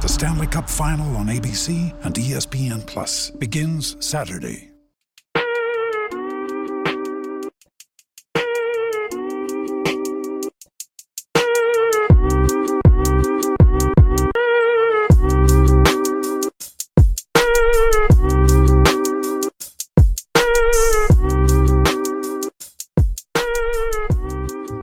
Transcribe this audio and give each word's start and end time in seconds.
The 0.00 0.08
Stanley 0.08 0.46
Cup 0.46 0.70
Final 0.70 1.16
on 1.16 1.26
ABC 1.26 1.92
and 2.04 2.14
ESPN 2.14 2.86
Plus 2.86 3.30
begins 3.30 3.96
Saturday. 3.98 4.70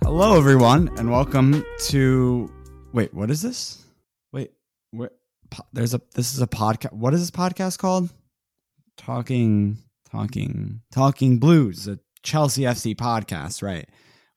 Hello, 0.04 0.38
everyone, 0.38 0.90
and 0.98 1.10
welcome 1.10 1.66
to. 1.86 2.52
Wait, 2.92 3.14
what 3.14 3.32
is 3.32 3.42
this? 3.42 3.85
There's 5.74 5.94
a. 5.94 6.02
This 6.14 6.34
is 6.34 6.42
a 6.42 6.48
podcast. 6.48 6.94
What 6.94 7.14
is 7.14 7.22
this 7.22 7.32
podcast 7.32 7.78
called? 7.78 8.10
Talking, 8.98 9.78
talking, 10.10 10.82
talking 10.92 11.38
blues. 11.38 11.88
A 11.88 12.00
Chelsea 12.24 12.64
FC 12.64 12.96
podcast, 12.96 13.62
right? 13.62 13.88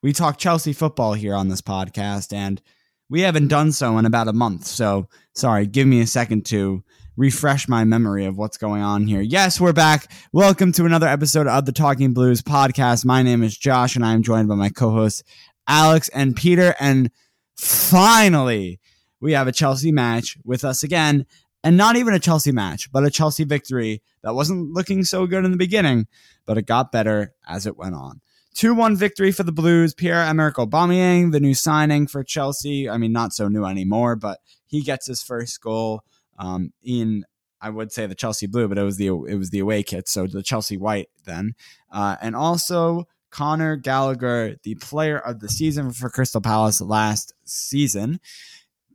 We 0.03 0.13
talk 0.13 0.39
Chelsea 0.39 0.73
football 0.73 1.15
here 1.15 1.35
on 1.35 1.49
this 1.49 1.63
podcast, 1.63 2.33
and 2.33 2.61
we 3.09 3.23
haven't 3.23 3.49
done 3.49 3.73
so 3.73 3.99
in 3.99 4.07
about 4.07 4.29
a 4.29 4.33
month. 4.33 4.65
So, 4.67 5.09
sorry. 5.35 5.67
Give 5.67 5.87
me 5.87 6.01
a 6.01 6.07
second 6.07 6.45
to 6.47 6.83
refresh 7.17 7.69
my 7.69 7.85
memory 7.85 8.27
of 8.27 8.37
what's 8.37 8.59
going 8.59 8.83
on 8.83 9.07
here. 9.07 9.21
Yes, 9.21 9.61
we're 9.61 9.73
back. 9.73 10.13
Welcome 10.33 10.73
to 10.73 10.85
another 10.85 11.09
episode 11.09 11.47
of 11.47 11.65
the 11.65 11.73
Talking 11.73 12.13
Blues 12.13 12.43
podcast. 12.43 13.05
My 13.05 13.23
name 13.23 13.43
is 13.43 13.57
Josh, 13.57 13.97
and 13.97 14.05
I 14.05 14.13
am 14.13 14.23
joined 14.23 14.49
by 14.49 14.55
my 14.55 14.69
co-hosts 14.69 15.23
Alex 15.67 16.09
and 16.11 16.37
Peter. 16.37 16.75
And 16.79 17.11
finally, 17.57 18.79
we 19.21 19.33
have 19.33 19.49
a 19.49 19.53
Chelsea 19.53 19.93
match 19.93 20.37
with 20.45 20.65
us 20.65 20.83
again. 20.83 21.27
And 21.65 21.77
not 21.77 21.97
even 21.97 22.15
a 22.15 22.21
Chelsea 22.21 22.53
match, 22.53 22.91
but 22.93 23.05
a 23.05 23.11
Chelsea 23.11 23.43
victory 23.43 24.01
that 24.23 24.35
wasn't 24.35 24.73
looking 24.73 25.03
so 25.03 25.27
good 25.27 25.45
in 25.45 25.51
the 25.51 25.57
beginning, 25.57 26.07
but 26.47 26.57
it 26.57 26.67
got 26.67 26.93
better 26.93 27.35
as 27.49 27.67
it 27.67 27.77
went 27.77 27.97
on. 27.97 28.21
2 28.55 28.75
1 28.75 28.97
victory 28.97 29.33
for 29.33 29.43
the 29.43 29.53
Blues. 29.53 29.93
Pierre 29.93 30.23
Emerick 30.23 30.55
Aubameyang, 30.55 31.33
the 31.33 31.41
new 31.41 31.55
signing 31.55 32.07
for 32.07 32.23
Chelsea. 32.23 32.89
I 32.89 32.97
mean, 32.97 33.13
not 33.13 33.33
so 33.33 33.49
new 33.49 33.65
anymore, 33.65 34.15
but 34.15 34.39
he 34.67 34.83
gets 34.83 35.07
his 35.07 35.23
first 35.23 35.61
goal 35.61 36.05
um, 36.39 36.73
in 36.83 37.25
I 37.61 37.71
would 37.71 37.93
say 37.93 38.07
the 38.07 38.15
Chelsea 38.15 38.47
blue, 38.47 38.69
but 38.69 38.79
it 38.79 38.83
was 38.83 38.97
the 38.97 39.09
it 39.09 39.35
was 39.35 39.51
the 39.51 39.59
away 39.59 39.83
kit, 39.83 40.09
so 40.09 40.27
the 40.27 40.43
Chelsea 40.43 40.77
white 40.77 41.09
then, 41.25 41.55
uh, 41.91 42.17
and 42.21 42.37
also 42.37 43.09
Conor 43.31 43.77
Gallagher, 43.77 44.57
the 44.63 44.77
player 44.77 45.19
of 45.19 45.41
the 45.41 45.49
season 45.49 45.93
for 45.93 46.09
Crystal 46.09 46.41
Palace 46.41 46.81
last 46.81 47.35
season, 47.45 48.21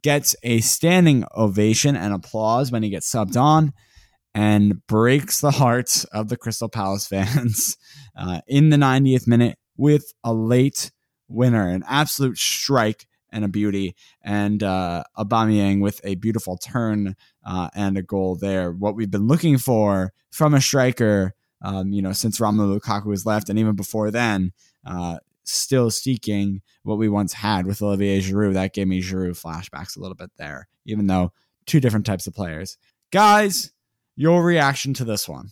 gets 0.03 0.35
a 0.43 0.59
standing 0.59 1.25
ovation 1.35 1.95
and 1.95 2.13
applause 2.13 2.71
when 2.71 2.83
he 2.83 2.89
gets 2.89 3.11
subbed 3.11 3.35
on, 3.35 3.73
and 4.35 4.85
breaks 4.87 5.41
the 5.41 5.51
hearts 5.51 6.03
of 6.05 6.29
the 6.29 6.37
Crystal 6.37 6.69
Palace 6.69 7.07
fans 7.13 7.77
uh, 8.17 8.41
in 8.47 8.69
the 8.69 8.77
90th 8.77 9.27
minute 9.27 9.57
with 9.77 10.13
a 10.23 10.33
late 10.33 10.91
winner, 11.27 11.67
an 11.67 11.83
absolute 11.87 12.37
strike 12.37 13.07
and 13.31 13.43
a 13.43 13.47
beauty, 13.47 13.95
and 14.23 14.61
uh, 14.61 15.03
Aubameyang 15.17 15.81
with 15.81 15.99
a 16.03 16.15
beautiful 16.15 16.57
turn 16.57 17.15
uh, 17.45 17.69
and 17.73 17.97
a 17.97 18.03
goal 18.03 18.35
there. 18.35 18.71
What 18.71 18.95
we've 18.95 19.09
been 19.09 19.27
looking 19.27 19.57
for 19.57 20.13
from 20.31 20.53
a 20.53 20.61
striker, 20.61 21.33
um, 21.63 21.91
you 21.91 22.01
know, 22.01 22.13
since 22.13 22.39
Romelu 22.39 22.79
Lukaku 22.79 23.07
was 23.07 23.25
left, 23.25 23.49
and 23.49 23.57
even 23.57 23.75
before 23.75 24.11
then, 24.11 24.51
uh, 24.85 25.17
still 25.43 25.89
seeking 25.89 26.61
what 26.83 26.97
we 26.97 27.09
once 27.09 27.33
had 27.33 27.65
with 27.65 27.81
Olivier 27.81 28.21
Giroud. 28.21 28.53
That 28.53 28.73
gave 28.73 28.87
me 28.87 29.01
Giroud 29.01 29.41
flashbacks 29.41 29.97
a 29.97 29.99
little 29.99 30.15
bit 30.15 30.31
there, 30.37 30.67
even 30.85 31.07
though 31.07 31.31
two 31.65 31.79
different 31.79 32.05
types 32.05 32.27
of 32.27 32.33
players. 32.33 32.77
Guys, 33.11 33.71
your 34.15 34.43
reaction 34.43 34.93
to 34.95 35.05
this 35.05 35.27
one? 35.27 35.49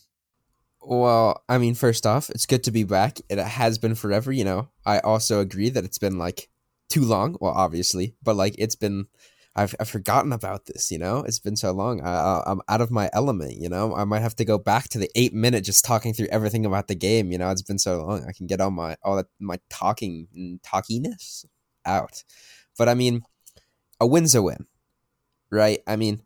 Well, 0.81 1.44
I 1.47 1.57
mean, 1.57 1.75
first 1.75 2.06
off, 2.06 2.30
it's 2.30 2.46
good 2.46 2.63
to 2.63 2.72
be 2.72 2.84
back. 2.84 3.19
It 3.30 3.38
has 3.38 3.78
been 3.78 3.96
forever, 3.96 4.31
you 4.31 4.44
know. 4.44 4.69
I 4.85 5.00
also 5.00 5.40
agree 5.40 5.69
that 5.69 5.84
it's 5.84 6.00
been 6.00 6.18
like 6.18 6.50
too 6.90 7.01
long. 7.01 7.38
Well, 7.40 7.53
obviously, 7.53 8.16
but 8.24 8.35
like 8.35 8.56
it's 8.57 8.75
been, 8.75 9.06
I've, 9.56 9.75
I've 9.79 9.89
forgotten 9.89 10.31
about 10.31 10.66
this, 10.66 10.91
you 10.91 10.97
know. 10.97 11.19
It's 11.19 11.39
been 11.39 11.57
so 11.57 11.72
long. 11.72 12.01
I, 12.01 12.41
I'm 12.45 12.62
out 12.69 12.79
of 12.79 12.89
my 12.89 13.09
element, 13.12 13.57
you 13.57 13.67
know. 13.67 13.94
I 13.94 14.06
might 14.06 14.22
have 14.22 14.35
to 14.38 14.45
go 14.45 14.57
back 14.57 14.88
to 14.89 14.97
the 14.97 15.09
eight 15.16 15.34
minute 15.34 15.66
just 15.66 15.84
talking 15.84 16.13
through 16.13 16.28
everything 16.31 16.66
about 16.66 16.88
the 16.88 16.95
game. 16.95 17.31
You 17.31 17.38
know, 17.38 17.50
it's 17.50 17.62
been 17.62 17.79
so 17.79 18.01
long. 18.01 18.25
I 18.28 18.31
can 18.31 18.47
get 18.47 18.62
all 18.62 18.72
my 18.72 18.95
all 19.03 19.17
that 19.17 19.28
my 19.39 19.59
talking 19.69 20.28
and 20.34 20.62
talkiness 20.62 21.45
out. 21.85 22.23
But 22.78 22.88
I 22.88 22.94
mean, 22.94 23.23
a 24.00 24.07
win's 24.07 24.35
a 24.35 24.41
win, 24.41 24.67
right? 25.51 25.79
I 25.85 25.97
mean, 25.97 26.22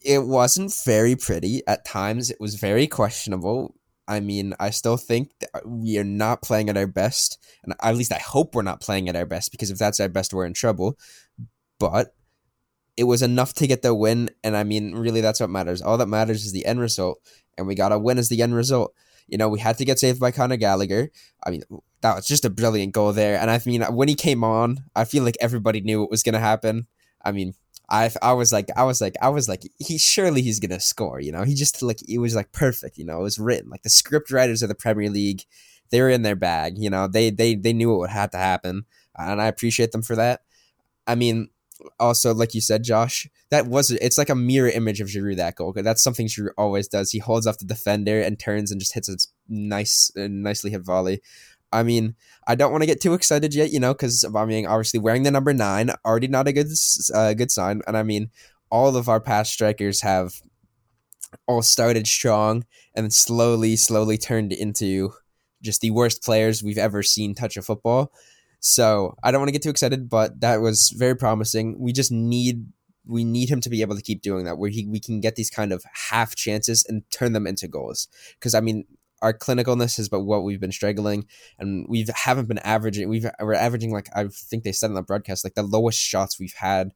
it 0.00 0.24
wasn't 0.24 0.74
very 0.84 1.14
pretty 1.14 1.62
at 1.66 1.84
times. 1.84 2.30
It 2.30 2.40
was 2.40 2.56
very 2.56 2.86
questionable. 2.88 3.76
I 4.08 4.18
mean, 4.18 4.54
I 4.58 4.70
still 4.70 4.96
think 4.96 5.30
we 5.64 5.96
are 5.96 6.04
not 6.04 6.42
playing 6.42 6.68
at 6.68 6.76
our 6.76 6.88
best, 6.88 7.38
and 7.62 7.74
at 7.80 7.94
least 7.94 8.12
I 8.12 8.18
hope 8.18 8.56
we're 8.56 8.62
not 8.62 8.80
playing 8.80 9.08
at 9.08 9.14
our 9.14 9.26
best 9.26 9.52
because 9.52 9.70
if 9.70 9.78
that's 9.78 10.00
our 10.00 10.08
best, 10.08 10.34
we're 10.34 10.46
in 10.46 10.54
trouble. 10.54 10.98
But 11.80 12.14
it 12.96 13.04
was 13.04 13.22
enough 13.22 13.54
to 13.54 13.66
get 13.66 13.82
the 13.82 13.94
win, 13.94 14.30
and 14.44 14.56
I 14.56 14.62
mean, 14.62 14.94
really, 14.94 15.20
that's 15.20 15.40
what 15.40 15.50
matters. 15.50 15.82
All 15.82 15.98
that 15.98 16.06
matters 16.06 16.44
is 16.44 16.52
the 16.52 16.66
end 16.66 16.78
result, 16.78 17.18
and 17.58 17.66
we 17.66 17.74
got 17.74 17.90
a 17.90 17.98
win 17.98 18.18
as 18.18 18.28
the 18.28 18.42
end 18.42 18.54
result. 18.54 18.94
You 19.26 19.38
know, 19.38 19.48
we 19.48 19.58
had 19.58 19.78
to 19.78 19.84
get 19.84 19.98
saved 19.98 20.20
by 20.20 20.30
Conor 20.30 20.56
Gallagher. 20.56 21.10
I 21.44 21.50
mean, 21.50 21.62
that 22.02 22.14
was 22.14 22.26
just 22.26 22.44
a 22.44 22.50
brilliant 22.50 22.92
goal 22.92 23.12
there, 23.12 23.40
and 23.40 23.50
I 23.50 23.60
mean, 23.66 23.82
when 23.82 24.08
he 24.08 24.14
came 24.14 24.44
on, 24.44 24.84
I 24.94 25.04
feel 25.04 25.24
like 25.24 25.36
everybody 25.40 25.80
knew 25.80 26.00
what 26.00 26.10
was 26.10 26.22
going 26.22 26.34
to 26.34 26.38
happen. 26.38 26.86
I 27.24 27.32
mean, 27.32 27.54
I 27.90 28.10
I 28.22 28.32
was 28.34 28.52
like 28.52 28.68
I 28.76 28.84
was 28.84 29.00
like 29.00 29.16
I 29.20 29.28
was 29.28 29.48
like 29.48 29.62
he 29.78 29.98
surely 29.98 30.42
he's 30.42 30.60
gonna 30.60 30.80
score 30.80 31.20
you 31.20 31.32
know 31.32 31.42
he 31.42 31.54
just 31.54 31.82
like 31.82 32.08
it 32.08 32.18
was 32.18 32.34
like 32.36 32.52
perfect 32.52 32.96
you 32.96 33.04
know 33.04 33.18
it 33.18 33.24
was 33.24 33.38
written 33.38 33.68
like 33.68 33.82
the 33.82 33.90
script 33.90 34.30
writers 34.30 34.62
of 34.62 34.68
the 34.68 34.74
Premier 34.74 35.10
League 35.10 35.42
they 35.90 36.00
were 36.00 36.08
in 36.08 36.22
their 36.22 36.36
bag 36.36 36.74
you 36.78 36.88
know 36.88 37.08
they 37.08 37.30
they 37.30 37.56
they 37.56 37.72
knew 37.72 37.94
what 37.94 38.10
had 38.10 38.30
to 38.32 38.38
happen 38.38 38.84
and 39.18 39.42
I 39.42 39.46
appreciate 39.46 39.90
them 39.90 40.02
for 40.02 40.14
that 40.16 40.42
I 41.06 41.16
mean 41.16 41.50
also 41.98 42.34
like 42.34 42.54
you 42.54 42.60
said 42.60 42.82
Josh 42.82 43.28
that 43.50 43.66
was 43.66 43.90
it's 43.90 44.18
like 44.18 44.28
a 44.28 44.34
mirror 44.34 44.68
image 44.68 45.00
of 45.00 45.08
Giroud 45.08 45.36
that 45.36 45.56
goal 45.56 45.72
that's 45.72 46.02
something 46.02 46.26
Giroud 46.26 46.50
always 46.58 46.88
does 46.88 47.10
he 47.10 47.18
holds 47.18 47.46
off 47.46 47.58
the 47.58 47.64
defender 47.64 48.20
and 48.20 48.38
turns 48.38 48.70
and 48.70 48.80
just 48.80 48.94
hits 48.94 49.08
a 49.08 49.16
nice 49.48 50.10
nicely 50.16 50.70
hit 50.70 50.82
volley 50.82 51.20
I 51.72 51.82
mean, 51.82 52.16
I 52.46 52.54
don't 52.54 52.72
want 52.72 52.82
to 52.82 52.86
get 52.86 53.00
too 53.00 53.14
excited 53.14 53.54
yet, 53.54 53.70
you 53.70 53.78
know, 53.78 53.94
because 53.94 54.24
Aubameyang 54.24 54.68
obviously 54.68 54.98
wearing 54.98 55.22
the 55.22 55.30
number 55.30 55.54
nine, 55.54 55.90
already 56.04 56.28
not 56.28 56.48
a 56.48 56.52
good 56.52 56.66
uh, 57.14 57.34
good 57.34 57.50
sign. 57.50 57.80
And 57.86 57.96
I 57.96 58.02
mean, 58.02 58.30
all 58.70 58.96
of 58.96 59.08
our 59.08 59.20
past 59.20 59.52
strikers 59.52 60.00
have 60.00 60.40
all 61.46 61.62
started 61.62 62.06
strong 62.06 62.64
and 62.94 63.12
slowly, 63.12 63.76
slowly 63.76 64.18
turned 64.18 64.52
into 64.52 65.12
just 65.62 65.80
the 65.80 65.90
worst 65.90 66.24
players 66.24 66.62
we've 66.62 66.78
ever 66.78 67.02
seen 67.02 67.34
touch 67.34 67.56
a 67.56 67.62
football. 67.62 68.12
So 68.60 69.16
I 69.22 69.30
don't 69.30 69.40
want 69.40 69.48
to 69.48 69.52
get 69.52 69.62
too 69.62 69.70
excited, 69.70 70.08
but 70.08 70.40
that 70.40 70.60
was 70.60 70.94
very 70.96 71.16
promising. 71.16 71.80
We 71.80 71.92
just 71.92 72.12
need 72.12 72.66
we 73.06 73.24
need 73.24 73.48
him 73.48 73.60
to 73.62 73.70
be 73.70 73.80
able 73.80 73.96
to 73.96 74.02
keep 74.02 74.22
doing 74.22 74.44
that, 74.44 74.58
where 74.58 74.70
he 74.70 74.86
we 74.86 75.00
can 75.00 75.20
get 75.20 75.36
these 75.36 75.50
kind 75.50 75.72
of 75.72 75.84
half 76.10 76.36
chances 76.36 76.84
and 76.88 77.02
turn 77.10 77.32
them 77.32 77.46
into 77.46 77.68
goals. 77.68 78.08
Because 78.38 78.54
I 78.54 78.60
mean, 78.60 78.84
our 79.22 79.32
clinicalness 79.32 79.98
is 79.98 80.08
but 80.08 80.20
what 80.20 80.44
we've 80.44 80.60
been 80.60 80.72
struggling 80.72 81.26
and 81.58 81.86
we 81.88 82.06
haven't 82.14 82.48
been 82.48 82.58
averaging 82.58 83.08
we've 83.08 83.26
we're 83.40 83.54
averaging 83.54 83.92
like 83.92 84.08
I 84.14 84.28
think 84.28 84.64
they 84.64 84.72
said 84.72 84.88
in 84.88 84.94
the 84.94 85.02
broadcast 85.02 85.44
like 85.44 85.54
the 85.54 85.62
lowest 85.62 85.98
shots 85.98 86.40
we've 86.40 86.54
had 86.54 86.92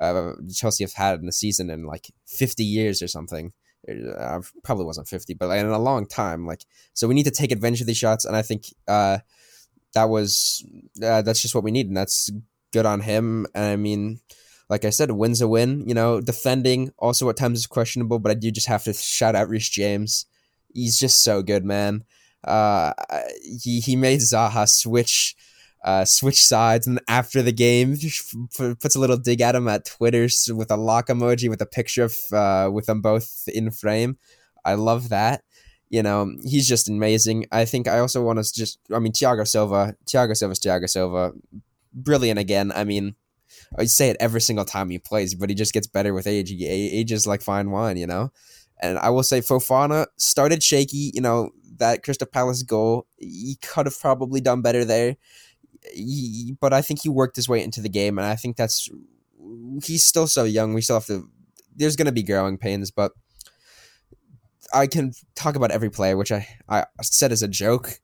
uh, 0.00 0.32
Chelsea 0.52 0.82
have 0.82 0.92
had 0.94 1.20
in 1.20 1.26
the 1.26 1.32
season 1.32 1.70
in 1.70 1.84
like 1.84 2.10
50 2.26 2.64
years 2.64 3.00
or 3.00 3.08
something 3.08 3.52
I 3.88 4.38
probably 4.64 4.84
wasn't 4.84 5.08
50, 5.08 5.34
but 5.34 5.50
in 5.56 5.66
a 5.66 5.78
long 5.78 6.06
time. 6.06 6.46
Like, 6.46 6.64
so 6.94 7.08
we 7.08 7.14
need 7.14 7.24
to 7.24 7.30
take 7.30 7.52
advantage 7.52 7.80
of 7.80 7.86
these 7.86 7.96
shots, 7.96 8.24
and 8.24 8.36
I 8.36 8.42
think 8.42 8.64
uh, 8.86 9.18
that 9.94 10.08
was 10.08 10.64
uh, 11.02 11.22
that's 11.22 11.42
just 11.42 11.54
what 11.54 11.64
we 11.64 11.70
need, 11.70 11.88
and 11.88 11.96
that's 11.96 12.30
good 12.72 12.86
on 12.86 13.00
him. 13.00 13.46
And 13.54 13.64
I 13.64 13.76
mean, 13.76 14.20
like 14.68 14.84
I 14.84 14.90
said, 14.90 15.10
win's 15.10 15.40
a 15.40 15.48
win. 15.48 15.84
You 15.86 15.94
know, 15.94 16.20
defending 16.20 16.92
also 16.98 17.28
at 17.30 17.36
times 17.36 17.60
is 17.60 17.66
questionable, 17.66 18.18
but 18.18 18.30
I 18.30 18.34
do 18.34 18.50
just 18.50 18.68
have 18.68 18.84
to 18.84 18.92
shout 18.92 19.34
out 19.34 19.48
Reece 19.48 19.68
James. 19.68 20.26
He's 20.72 20.98
just 20.98 21.22
so 21.24 21.42
good, 21.42 21.64
man. 21.64 22.04
Uh, 22.44 22.92
he 23.62 23.80
he 23.80 23.96
made 23.96 24.20
Zaha 24.20 24.68
switch 24.68 25.34
uh, 25.84 26.04
switch 26.04 26.44
sides, 26.44 26.86
and 26.86 27.00
after 27.08 27.42
the 27.42 27.52
game, 27.52 27.96
puts 28.56 28.96
a 28.96 29.00
little 29.00 29.16
dig 29.16 29.40
at 29.40 29.54
him 29.54 29.68
at 29.68 29.84
Twitter 29.84 30.28
with 30.50 30.70
a 30.70 30.76
lock 30.76 31.08
emoji 31.08 31.48
with 31.48 31.62
a 31.62 31.66
picture 31.66 32.04
of 32.04 32.14
uh, 32.32 32.70
with 32.72 32.86
them 32.86 33.00
both 33.00 33.44
in 33.48 33.70
frame. 33.70 34.18
I 34.64 34.74
love 34.74 35.08
that. 35.08 35.42
You 35.90 36.02
know, 36.02 36.30
he's 36.44 36.68
just 36.68 36.88
amazing. 36.88 37.46
I 37.50 37.64
think 37.64 37.88
I 37.88 37.98
also 37.98 38.22
want 38.22 38.44
to 38.44 38.52
just, 38.52 38.78
I 38.94 38.98
mean, 38.98 39.12
Thiago 39.12 39.46
Silva, 39.46 39.94
Thiago 40.06 40.36
Silva's 40.36 40.60
Thiago 40.60 40.88
Silva, 40.88 41.32
brilliant 41.94 42.38
again. 42.38 42.72
I 42.74 42.84
mean, 42.84 43.14
I 43.78 43.84
say 43.84 44.10
it 44.10 44.18
every 44.20 44.42
single 44.42 44.66
time 44.66 44.90
he 44.90 44.98
plays, 44.98 45.34
but 45.34 45.48
he 45.48 45.54
just 45.54 45.72
gets 45.72 45.86
better 45.86 46.12
with 46.12 46.26
age. 46.26 46.50
He 46.50 46.66
ages 46.66 47.26
like 47.26 47.40
fine 47.40 47.70
wine, 47.70 47.96
you 47.96 48.06
know. 48.06 48.30
And 48.80 48.98
I 48.98 49.10
will 49.10 49.22
say 49.22 49.40
Fofana 49.40 50.06
started 50.16 50.62
shaky. 50.62 51.10
You 51.14 51.22
know 51.22 51.50
that 51.78 52.02
Crystal 52.02 52.26
Palace 52.26 52.62
goal, 52.62 53.06
he 53.16 53.56
could 53.62 53.86
have 53.86 53.98
probably 53.98 54.40
done 54.40 54.62
better 54.62 54.84
there 54.84 55.16
he, 55.92 56.56
but 56.60 56.72
I 56.72 56.82
think 56.82 57.02
he 57.02 57.08
worked 57.08 57.36
his 57.36 57.48
way 57.48 57.62
into 57.62 57.80
the 57.80 57.88
game, 57.88 58.18
and 58.18 58.26
I 58.26 58.36
think 58.36 58.56
that's 58.56 58.88
he's 59.84 60.04
still 60.04 60.26
so 60.26 60.44
young. 60.44 60.74
We 60.74 60.82
still 60.82 60.96
have 60.96 61.06
to. 61.06 61.28
There's 61.74 61.96
going 61.96 62.06
to 62.06 62.12
be 62.12 62.22
growing 62.22 62.58
pains, 62.58 62.90
but 62.90 63.12
I 64.72 64.86
can 64.86 65.12
talk 65.34 65.56
about 65.56 65.70
every 65.70 65.90
play, 65.90 66.14
which 66.14 66.32
I 66.32 66.46
I 66.68 66.84
said 67.02 67.32
as 67.32 67.42
a 67.42 67.48
joke. 67.48 68.00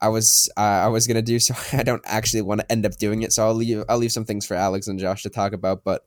I 0.00 0.08
was 0.08 0.48
uh, 0.56 0.60
I 0.60 0.88
was 0.88 1.06
gonna 1.06 1.22
do 1.22 1.38
so. 1.38 1.54
I 1.76 1.82
don't 1.82 2.02
actually 2.04 2.42
want 2.42 2.60
to 2.60 2.72
end 2.72 2.86
up 2.86 2.96
doing 2.96 3.22
it, 3.22 3.32
so 3.32 3.46
I'll 3.46 3.54
leave 3.54 3.84
I'll 3.88 3.98
leave 3.98 4.12
some 4.12 4.24
things 4.24 4.46
for 4.46 4.54
Alex 4.54 4.86
and 4.86 4.98
Josh 4.98 5.22
to 5.22 5.30
talk 5.30 5.52
about. 5.52 5.84
But 5.84 6.04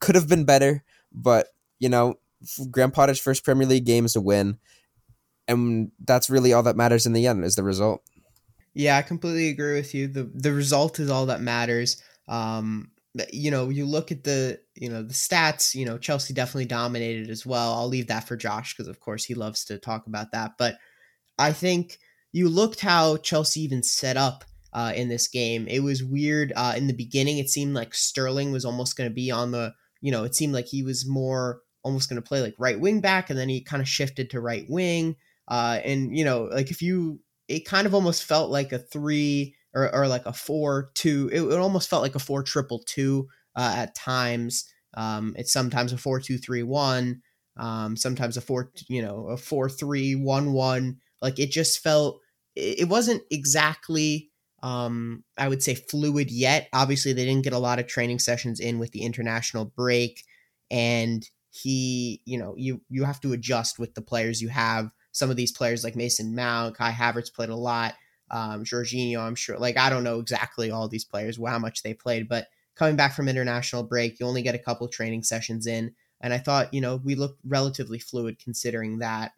could 0.00 0.14
have 0.14 0.28
been 0.28 0.44
better. 0.44 0.84
But 1.12 1.48
you 1.78 1.88
know, 1.88 2.18
Graham 2.70 2.90
Potter's 2.90 3.20
first 3.20 3.44
Premier 3.44 3.66
League 3.66 3.86
game 3.86 4.04
is 4.04 4.16
a 4.16 4.20
win, 4.20 4.58
and 5.46 5.90
that's 6.04 6.30
really 6.30 6.52
all 6.52 6.62
that 6.64 6.76
matters 6.76 7.06
in 7.06 7.12
the 7.12 7.26
end 7.26 7.44
is 7.44 7.56
the 7.56 7.62
result. 7.62 8.02
Yeah, 8.74 8.96
I 8.96 9.02
completely 9.02 9.48
agree 9.48 9.74
with 9.74 9.94
you. 9.94 10.06
the 10.06 10.30
The 10.32 10.52
result 10.52 11.00
is 11.00 11.10
all 11.10 11.26
that 11.26 11.40
matters. 11.40 12.02
Um, 12.28 12.90
you 13.32 13.50
know, 13.50 13.68
you 13.70 13.86
look 13.86 14.12
at 14.12 14.24
the 14.24 14.60
you 14.74 14.88
know 14.88 15.02
the 15.02 15.14
stats. 15.14 15.74
You 15.74 15.84
know, 15.84 15.98
Chelsea 15.98 16.34
definitely 16.34 16.66
dominated 16.66 17.30
as 17.30 17.44
well. 17.46 17.74
I'll 17.74 17.88
leave 17.88 18.08
that 18.08 18.26
for 18.28 18.36
Josh 18.36 18.76
because, 18.76 18.88
of 18.88 19.00
course, 19.00 19.24
he 19.24 19.34
loves 19.34 19.64
to 19.66 19.78
talk 19.78 20.06
about 20.06 20.32
that. 20.32 20.52
But 20.58 20.76
I 21.38 21.52
think 21.52 21.98
you 22.32 22.48
looked 22.48 22.80
how 22.80 23.16
Chelsea 23.18 23.60
even 23.62 23.82
set 23.82 24.16
up 24.16 24.44
uh, 24.72 24.92
in 24.94 25.08
this 25.08 25.28
game. 25.28 25.66
It 25.68 25.80
was 25.80 26.04
weird 26.04 26.52
uh, 26.54 26.74
in 26.76 26.86
the 26.86 26.92
beginning. 26.92 27.38
It 27.38 27.50
seemed 27.50 27.74
like 27.74 27.94
Sterling 27.94 28.52
was 28.52 28.64
almost 28.64 28.96
going 28.96 29.10
to 29.10 29.14
be 29.14 29.30
on 29.30 29.50
the. 29.50 29.74
You 30.00 30.12
know, 30.12 30.24
it 30.24 30.34
seemed 30.34 30.52
like 30.52 30.66
he 30.66 30.82
was 30.82 31.08
more 31.08 31.62
almost 31.82 32.08
going 32.08 32.20
to 32.20 32.28
play 32.28 32.40
like 32.40 32.54
right 32.58 32.78
wing 32.78 33.00
back, 33.00 33.30
and 33.30 33.38
then 33.38 33.48
he 33.48 33.60
kind 33.62 33.82
of 33.82 33.88
shifted 33.88 34.30
to 34.30 34.40
right 34.40 34.66
wing. 34.68 35.16
Uh, 35.48 35.80
and 35.84 36.16
you 36.16 36.24
know, 36.24 36.44
like 36.44 36.70
if 36.70 36.82
you 36.82 37.20
it 37.48 37.64
kind 37.64 37.86
of 37.86 37.94
almost 37.94 38.24
felt 38.24 38.50
like 38.50 38.72
a 38.72 38.78
three 38.78 39.54
or, 39.74 39.94
or 39.94 40.08
like 40.08 40.26
a 40.26 40.32
four 40.32 40.90
two. 40.94 41.30
It, 41.32 41.42
it 41.42 41.58
almost 41.58 41.88
felt 41.88 42.02
like 42.02 42.14
a 42.14 42.20
four 42.20 42.42
triple 42.42 42.80
two 42.86 43.28
uh, 43.56 43.74
at 43.76 43.94
times. 43.94 44.64
Um, 44.94 45.34
it's 45.36 45.52
sometimes 45.52 45.92
a 45.92 45.98
four 45.98 46.20
two 46.20 46.38
three 46.38 46.62
one. 46.62 47.22
Um, 47.56 47.96
sometimes 47.96 48.36
a 48.36 48.40
four 48.40 48.70
you 48.88 49.02
know 49.02 49.28
a 49.28 49.36
four 49.36 49.68
three 49.68 50.14
one 50.14 50.52
one. 50.52 50.98
Like 51.20 51.38
it 51.38 51.50
just 51.50 51.82
felt. 51.82 52.20
It, 52.56 52.88
wasn't 52.88 53.22
exactly. 53.30 54.30
Um, 54.64 55.22
I 55.36 55.48
would 55.48 55.62
say 55.62 55.76
fluid 55.76 56.28
yet. 56.28 56.68
Obviously, 56.72 57.12
they 57.12 57.24
didn't 57.24 57.44
get 57.44 57.52
a 57.52 57.58
lot 57.58 57.78
of 57.78 57.86
training 57.86 58.18
sessions 58.18 58.58
in 58.58 58.80
with 58.80 58.90
the 58.90 59.02
international 59.02 59.64
break, 59.64 60.24
and 60.68 61.24
he, 61.50 62.20
you 62.24 62.36
know, 62.36 62.54
you 62.56 62.80
you 62.88 63.04
have 63.04 63.20
to 63.20 63.32
adjust 63.32 63.78
with 63.78 63.94
the 63.94 64.02
players 64.02 64.42
you 64.42 64.48
have 64.48 64.92
some 65.12 65.30
of 65.30 65.36
these 65.36 65.52
players 65.52 65.84
like 65.84 65.96
Mason 65.96 66.34
Mount, 66.34 66.76
Kai 66.76 66.92
Havertz 66.92 67.32
played 67.32 67.48
a 67.48 67.56
lot. 67.56 67.94
Um, 68.30 68.64
Jorginho, 68.64 69.18
I'm 69.18 69.34
sure. 69.34 69.58
Like 69.58 69.76
I 69.76 69.90
don't 69.90 70.04
know 70.04 70.20
exactly 70.20 70.70
all 70.70 70.88
these 70.88 71.04
players, 71.04 71.38
how 71.44 71.58
much 71.58 71.82
they 71.82 71.94
played, 71.94 72.28
but 72.28 72.48
coming 72.74 72.96
back 72.96 73.14
from 73.14 73.28
international 73.28 73.82
break, 73.82 74.20
you 74.20 74.26
only 74.26 74.42
get 74.42 74.54
a 74.54 74.58
couple 74.58 74.88
training 74.88 75.22
sessions 75.22 75.66
in, 75.66 75.94
and 76.20 76.32
I 76.32 76.38
thought 76.38 76.72
you 76.72 76.80
know 76.80 76.96
we 76.96 77.14
looked 77.14 77.40
relatively 77.46 77.98
fluid 77.98 78.38
considering 78.38 78.98
that. 78.98 79.32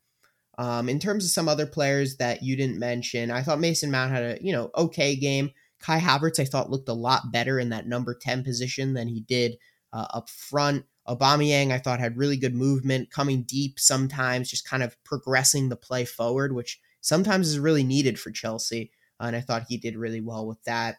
Um, 0.59 0.89
in 0.89 0.99
terms 0.99 1.25
of 1.25 1.31
some 1.31 1.49
other 1.49 1.67
players 1.67 2.17
that 2.17 2.43
you 2.43 2.55
didn't 2.55 2.79
mention, 2.79 3.31
I 3.31 3.43
thought 3.43 3.61
Mason 3.61 3.91
Mount 3.91 4.13
had 4.13 4.23
a 4.23 4.45
you 4.45 4.53
know 4.53 4.71
okay 4.77 5.17
game. 5.17 5.51
Kai 5.81 5.99
Havertz 5.99 6.39
I 6.39 6.45
thought 6.45 6.71
looked 6.71 6.89
a 6.91 6.95
lot 6.95 7.33
better 7.33 7.59
in 7.59 7.71
that 7.71 7.87
number 7.87 8.15
ten 8.15 8.45
position 8.45 8.95
than 8.95 9.09
he 9.09 9.21
did 9.21 9.57
uh, 9.93 10.07
up 10.13 10.29
front. 10.29 10.85
Aubameyang, 11.09 11.73
I 11.73 11.79
thought, 11.79 11.99
had 11.99 12.17
really 12.17 12.37
good 12.37 12.55
movement, 12.55 13.11
coming 13.11 13.43
deep 13.43 13.81
sometimes, 13.81 14.51
just 14.51 14.69
kind 14.69 14.83
of 14.83 15.03
progressing 15.03 15.69
the 15.69 15.77
play 15.77 16.05
forward, 16.05 16.55
which 16.55 16.79
sometimes 17.01 17.49
is 17.49 17.59
really 17.59 17.85
needed 17.85 18.19
for 18.19 18.31
Chelsea. 18.31 18.91
Uh, 19.21 19.25
and 19.25 19.37
I 19.37 19.41
thought 19.41 19.67
he 19.69 19.77
did 19.77 19.97
really 19.97 20.21
well 20.21 20.47
with 20.47 20.63
that. 20.65 20.97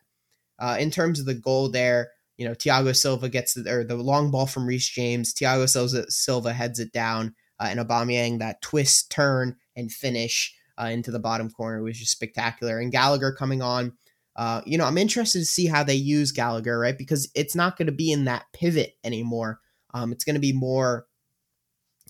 Uh, 0.59 0.77
in 0.80 0.92
terms 0.92 1.19
of 1.19 1.25
the 1.25 1.33
goal 1.33 1.69
there, 1.69 2.12
you 2.38 2.48
know, 2.48 2.53
Thiago 2.53 2.95
Silva 2.95 3.30
gets 3.30 3.53
the, 3.53 3.69
or 3.71 3.83
the 3.83 3.95
long 3.95 4.31
ball 4.31 4.45
from 4.45 4.65
Reece 4.65 4.89
James. 4.89 5.33
Thiago 5.33 5.68
Silva, 5.68 6.09
Silva 6.09 6.53
heads 6.53 6.80
it 6.80 6.92
down, 6.92 7.36
uh, 7.59 7.68
and 7.69 7.80
Aubameyang 7.80 8.39
that 8.39 8.62
twist, 8.62 9.12
turn, 9.12 9.56
and 9.75 9.92
finish 9.92 10.56
uh, 10.81 10.86
into 10.86 11.12
the 11.12 11.19
bottom 11.19 11.50
corner 11.50 11.83
was 11.83 12.00
just 12.00 12.12
spectacular. 12.12 12.80
And 12.80 12.92
Gallagher 12.92 13.31
coming 13.31 13.62
on, 13.62 13.94
uh, 14.36 14.62
you 14.65 14.77
know, 14.77 14.86
I'm 14.86 14.98
interested 14.98 15.39
to 15.39 15.45
see 15.45 15.68
how 15.68 15.83
they 15.83 15.95
use 15.95 16.31
Gallagher, 16.31 16.80
right? 16.80 16.98
Because 16.98 17.30
it's 17.36 17.56
not 17.56 17.77
going 17.77 17.88
to 17.88 17.92
be 17.92 18.12
in 18.12 18.25
that 18.25 18.45
pivot 18.53 18.95
anymore. 19.03 19.59
Um, 19.94 20.12
it's 20.12 20.24
going 20.24 20.36
to 20.36 20.39
be 20.39 20.53
more 20.53 21.06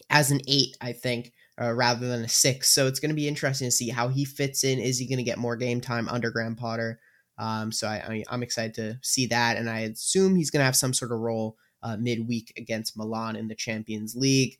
as 0.09 0.31
an 0.31 0.41
eight, 0.47 0.77
I 0.81 0.93
think, 0.93 1.33
uh, 1.61 1.73
rather 1.73 2.07
than 2.07 2.23
a 2.23 2.29
six. 2.29 2.69
So 2.69 2.87
it's 2.87 2.99
going 2.99 3.09
to 3.09 3.15
be 3.15 3.27
interesting 3.27 3.67
to 3.67 3.71
see 3.71 3.89
how 3.89 4.07
he 4.07 4.25
fits 4.25 4.63
in. 4.63 4.79
Is 4.79 4.97
he 4.97 5.07
going 5.07 5.17
to 5.17 5.23
get 5.23 5.37
more 5.37 5.55
game 5.55 5.81
time 5.81 6.09
under 6.09 6.31
Graham 6.31 6.55
Potter? 6.55 6.99
Um, 7.37 7.71
so 7.71 7.87
I, 7.87 8.23
am 8.29 8.43
excited 8.43 8.73
to 8.75 8.99
see 9.01 9.27
that, 9.27 9.57
and 9.57 9.69
I 9.69 9.79
assume 9.79 10.35
he's 10.35 10.51
going 10.51 10.59
to 10.59 10.65
have 10.65 10.75
some 10.75 10.93
sort 10.93 11.11
of 11.11 11.19
role 11.19 11.57
uh, 11.83 11.97
midweek 11.97 12.53
against 12.57 12.97
Milan 12.97 13.35
in 13.35 13.47
the 13.47 13.55
Champions 13.55 14.15
League. 14.15 14.57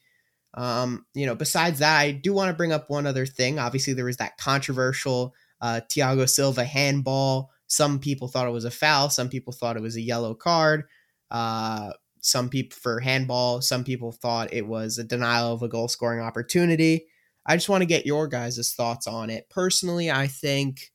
Um, 0.55 1.05
you 1.13 1.25
know, 1.25 1.35
besides 1.35 1.79
that, 1.79 1.99
I 1.99 2.11
do 2.11 2.33
want 2.33 2.49
to 2.49 2.57
bring 2.57 2.71
up 2.71 2.89
one 2.89 3.05
other 3.05 3.25
thing. 3.25 3.59
Obviously, 3.59 3.93
there 3.93 4.05
was 4.05 4.17
that 4.17 4.37
controversial 4.37 5.33
uh, 5.61 5.81
Thiago 5.89 6.27
Silva 6.27 6.63
handball. 6.63 7.51
Some 7.67 7.99
people 7.99 8.27
thought 8.27 8.47
it 8.47 8.51
was 8.51 8.65
a 8.65 8.71
foul. 8.71 9.09
Some 9.09 9.29
people 9.29 9.53
thought 9.53 9.77
it 9.77 9.83
was 9.83 9.95
a 9.95 10.01
yellow 10.01 10.33
card. 10.33 10.85
Uh, 11.29 11.91
some 12.21 12.49
people 12.49 12.77
for 12.79 12.99
handball, 12.99 13.61
some 13.61 13.83
people 13.83 14.11
thought 14.11 14.53
it 14.53 14.67
was 14.67 14.97
a 14.97 15.03
denial 15.03 15.53
of 15.53 15.63
a 15.63 15.67
goal 15.67 15.87
scoring 15.87 16.21
opportunity. 16.21 17.07
I 17.45 17.55
just 17.55 17.69
want 17.69 17.81
to 17.81 17.87
get 17.87 18.05
your 18.05 18.27
guys' 18.27 18.73
thoughts 18.75 19.07
on 19.07 19.29
it. 19.29 19.49
Personally, 19.49 20.11
I 20.11 20.27
think 20.27 20.91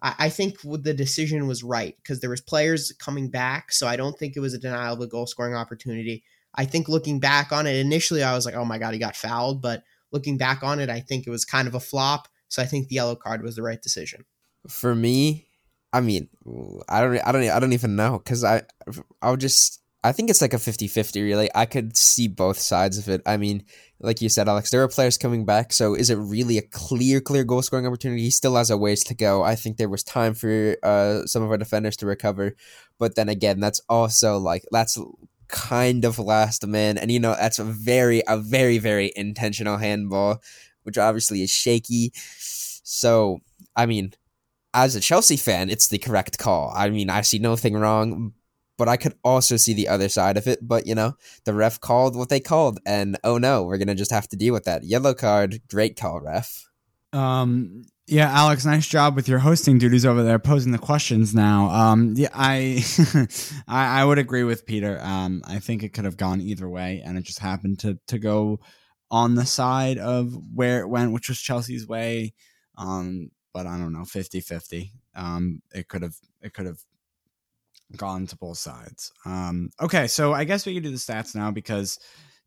I 0.00 0.28
think 0.28 0.60
the 0.62 0.94
decision 0.94 1.48
was 1.48 1.64
right 1.64 1.96
because 1.96 2.20
there 2.20 2.30
was 2.30 2.40
players 2.40 2.92
coming 3.00 3.30
back, 3.30 3.72
so 3.72 3.88
I 3.88 3.96
don't 3.96 4.16
think 4.16 4.36
it 4.36 4.40
was 4.40 4.54
a 4.54 4.58
denial 4.58 4.94
of 4.94 5.00
a 5.00 5.08
goal 5.08 5.26
scoring 5.26 5.56
opportunity. 5.56 6.22
I 6.54 6.66
think 6.66 6.88
looking 6.88 7.18
back 7.18 7.50
on 7.50 7.66
it, 7.66 7.74
initially 7.74 8.22
I 8.22 8.34
was 8.34 8.46
like, 8.46 8.54
"Oh 8.54 8.64
my 8.64 8.78
god, 8.78 8.92
he 8.92 9.00
got 9.00 9.16
fouled," 9.16 9.60
but 9.60 9.82
looking 10.12 10.38
back 10.38 10.62
on 10.62 10.78
it, 10.78 10.88
I 10.88 11.00
think 11.00 11.26
it 11.26 11.30
was 11.30 11.44
kind 11.44 11.66
of 11.66 11.74
a 11.74 11.80
flop. 11.80 12.28
So 12.46 12.62
I 12.62 12.66
think 12.66 12.86
the 12.86 12.94
yellow 12.94 13.16
card 13.16 13.42
was 13.42 13.56
the 13.56 13.62
right 13.62 13.82
decision. 13.82 14.24
For 14.68 14.94
me, 14.94 15.46
I 15.92 16.00
mean, 16.00 16.28
I 16.88 17.00
don't, 17.00 17.18
I 17.26 17.32
don't, 17.32 17.48
I 17.48 17.58
don't 17.58 17.72
even 17.72 17.96
know 17.96 18.18
because 18.18 18.44
I, 18.44 18.62
I'll 19.20 19.36
just 19.36 19.80
I 20.04 20.12
think 20.12 20.30
it's 20.30 20.40
like 20.40 20.54
a 20.54 20.58
50-50 20.58 21.22
really. 21.22 21.50
I 21.54 21.66
could 21.66 21.96
see 21.96 22.28
both 22.28 22.58
sides 22.58 22.98
of 22.98 23.08
it. 23.08 23.20
I 23.26 23.36
mean, 23.36 23.64
like 24.00 24.20
you 24.22 24.28
said, 24.28 24.48
Alex, 24.48 24.70
there 24.70 24.82
are 24.82 24.88
players 24.88 25.18
coming 25.18 25.44
back, 25.44 25.72
so 25.72 25.94
is 25.94 26.08
it 26.08 26.14
really 26.16 26.56
a 26.56 26.62
clear, 26.62 27.20
clear 27.20 27.42
goal 27.42 27.62
scoring 27.62 27.86
opportunity? 27.86 28.22
He 28.22 28.30
still 28.30 28.54
has 28.54 28.70
a 28.70 28.76
ways 28.76 29.02
to 29.04 29.14
go. 29.14 29.42
I 29.42 29.56
think 29.56 29.76
there 29.76 29.88
was 29.88 30.04
time 30.04 30.34
for 30.34 30.76
uh, 30.84 31.26
some 31.26 31.42
of 31.42 31.50
our 31.50 31.58
defenders 31.58 31.96
to 31.98 32.06
recover, 32.06 32.54
but 32.98 33.16
then 33.16 33.28
again, 33.28 33.58
that's 33.58 33.80
also 33.88 34.38
like 34.38 34.62
that's 34.70 34.96
kind 35.48 36.04
of 36.04 36.18
last 36.18 36.66
man, 36.66 36.96
and 36.96 37.10
you 37.10 37.18
know 37.18 37.34
that's 37.34 37.58
a 37.58 37.64
very, 37.64 38.22
a 38.28 38.38
very, 38.38 38.78
very 38.78 39.12
intentional 39.16 39.78
handball, 39.78 40.40
which 40.84 40.96
obviously 40.96 41.42
is 41.42 41.50
shaky. 41.50 42.12
So, 42.14 43.40
I 43.74 43.86
mean, 43.86 44.12
as 44.74 44.94
a 44.94 45.00
Chelsea 45.00 45.36
fan, 45.36 45.70
it's 45.70 45.88
the 45.88 45.98
correct 45.98 46.38
call. 46.38 46.72
I 46.76 46.88
mean, 46.90 47.10
I 47.10 47.22
see 47.22 47.38
nothing 47.38 47.74
wrong, 47.74 48.32
but 48.78 48.88
I 48.88 48.96
could 48.96 49.14
also 49.22 49.58
see 49.58 49.74
the 49.74 49.88
other 49.88 50.08
side 50.08 50.38
of 50.38 50.46
it. 50.46 50.60
But 50.66 50.86
you 50.86 50.94
know, 50.94 51.14
the 51.44 51.52
ref 51.52 51.80
called 51.80 52.16
what 52.16 52.30
they 52.30 52.40
called, 52.40 52.78
and 52.86 53.18
oh 53.24 53.36
no, 53.36 53.64
we're 53.64 53.76
gonna 53.76 53.94
just 53.94 54.12
have 54.12 54.28
to 54.28 54.36
deal 54.36 54.54
with 54.54 54.64
that. 54.64 54.84
Yellow 54.84 55.12
card, 55.12 55.60
great 55.68 55.96
call, 55.96 56.20
ref. 56.20 56.64
Um, 57.12 57.84
yeah, 58.06 58.30
Alex, 58.30 58.64
nice 58.64 58.86
job 58.86 59.16
with 59.16 59.28
your 59.28 59.40
hosting 59.40 59.76
duties 59.76 60.06
over 60.06 60.22
there, 60.22 60.38
posing 60.38 60.72
the 60.72 60.78
questions. 60.78 61.34
Now, 61.34 61.68
um, 61.68 62.14
yeah, 62.16 62.30
I, 62.32 62.82
I, 63.68 64.00
I 64.00 64.04
would 64.04 64.18
agree 64.18 64.44
with 64.44 64.64
Peter. 64.64 64.98
Um, 65.02 65.42
I 65.46 65.58
think 65.58 65.82
it 65.82 65.90
could 65.92 66.06
have 66.06 66.16
gone 66.16 66.40
either 66.40 66.68
way, 66.68 67.02
and 67.04 67.18
it 67.18 67.24
just 67.24 67.40
happened 67.40 67.80
to 67.80 67.98
to 68.06 68.18
go 68.18 68.60
on 69.10 69.34
the 69.34 69.46
side 69.46 69.98
of 69.98 70.34
where 70.54 70.80
it 70.80 70.88
went, 70.88 71.12
which 71.12 71.28
was 71.28 71.38
Chelsea's 71.38 71.86
way. 71.86 72.32
Um, 72.76 73.30
but 73.52 73.66
I 73.66 73.76
don't 73.76 73.92
know, 73.92 74.02
50-50. 74.02 74.90
Um, 75.14 75.62
it 75.74 75.88
could 75.88 76.02
have 76.02 76.14
it 76.40 76.54
could 76.54 76.66
have 76.66 76.78
gone 77.96 78.26
to 78.26 78.36
both 78.36 78.58
sides. 78.58 79.12
Um, 79.24 79.70
okay, 79.80 80.06
so 80.06 80.32
I 80.32 80.44
guess 80.44 80.66
we 80.66 80.74
can 80.74 80.82
do 80.82 80.90
the 80.90 80.96
stats 80.96 81.34
now 81.34 81.50
because 81.50 81.98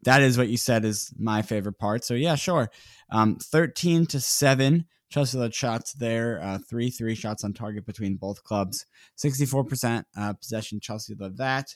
that 0.03 0.21
is 0.21 0.37
what 0.37 0.49
you 0.49 0.57
said 0.57 0.85
is 0.85 1.13
my 1.17 1.41
favorite 1.41 1.77
part. 1.79 2.03
So 2.03 2.13
yeah, 2.13 2.35
sure. 2.35 2.69
Um, 3.11 3.37
13 3.37 4.05
to 4.07 4.19
7 4.19 4.85
Chelsea 5.11 5.37
led 5.37 5.53
shots 5.53 5.91
there, 5.93 6.41
uh, 6.41 6.57
three 6.69 6.89
three 6.89 7.15
shots 7.15 7.43
on 7.43 7.53
target 7.53 7.85
between 7.85 8.15
both 8.15 8.43
clubs. 8.43 8.85
Sixty 9.15 9.45
four 9.45 9.65
percent 9.65 10.07
uh, 10.17 10.33
possession. 10.33 10.79
Chelsea 10.79 11.15
led 11.19 11.37
that. 11.37 11.75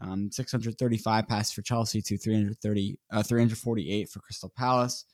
Um, 0.00 0.30
635 0.32 1.28
passes 1.28 1.52
for 1.52 1.62
Chelsea 1.62 2.00
to 2.00 2.16
330, 2.16 2.98
uh, 3.12 3.22
348 3.22 4.08
for 4.08 4.20
Crystal 4.20 4.50
Palace. 4.56 5.04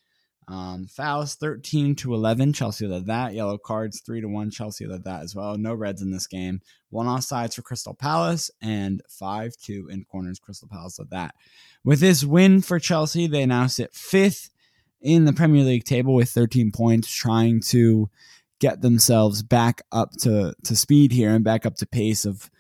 Um, 0.49 0.87
fouls 0.87 1.35
13 1.35 1.95
to 1.97 2.15
11. 2.15 2.55
Chelsea 2.55 2.87
led 2.87 3.07
that. 3.07 3.35
Yellow 3.35 3.59
cards 3.59 4.01
3 4.01 4.23
to 4.23 4.29
1. 4.29 4.51
Chelsea 4.51 4.87
led 4.87 5.05
that 5.05 5.23
as 5.23 5.35
well. 5.35 5.59
No 5.59 5.75
reds 5.75 6.01
in 6.01 6.11
this 6.11 6.27
game. 6.27 6.63
One 6.91 7.07
offsides 7.07 7.55
for 7.55 7.63
Crystal 7.63 7.95
Palace 7.95 8.51
and 8.63 9.03
5 9.11 9.57
2 9.57 9.89
in 9.91 10.05
corners. 10.05 10.39
Crystal 10.39 10.69
Palace 10.69 10.99
led 10.99 11.11
that. 11.11 11.35
With 11.85 12.01
this 12.01 12.25
win 12.25 12.63
for 12.63 12.79
Chelsea, 12.79 13.27
they 13.27 13.45
now 13.45 13.67
sit 13.67 13.95
fifth 13.95 14.51
in 15.03 15.27
the 15.27 15.35
Premier 15.35 15.65
League 15.65 15.85
table 15.85 16.15
with 16.15 16.31
13 16.31 16.73
points, 16.73 17.13
trying 17.13 17.61
to 17.61 18.09
get 18.59 18.81
themselves 18.81 19.43
back 19.43 19.83
up 19.93 20.13
to, 20.13 20.55
to 20.65 20.75
speed 20.75 21.13
here 21.13 21.31
and 21.31 21.45
back 21.45 21.67
up 21.67 21.77
to 21.77 21.87
pace 21.87 22.25
of, 22.25 22.51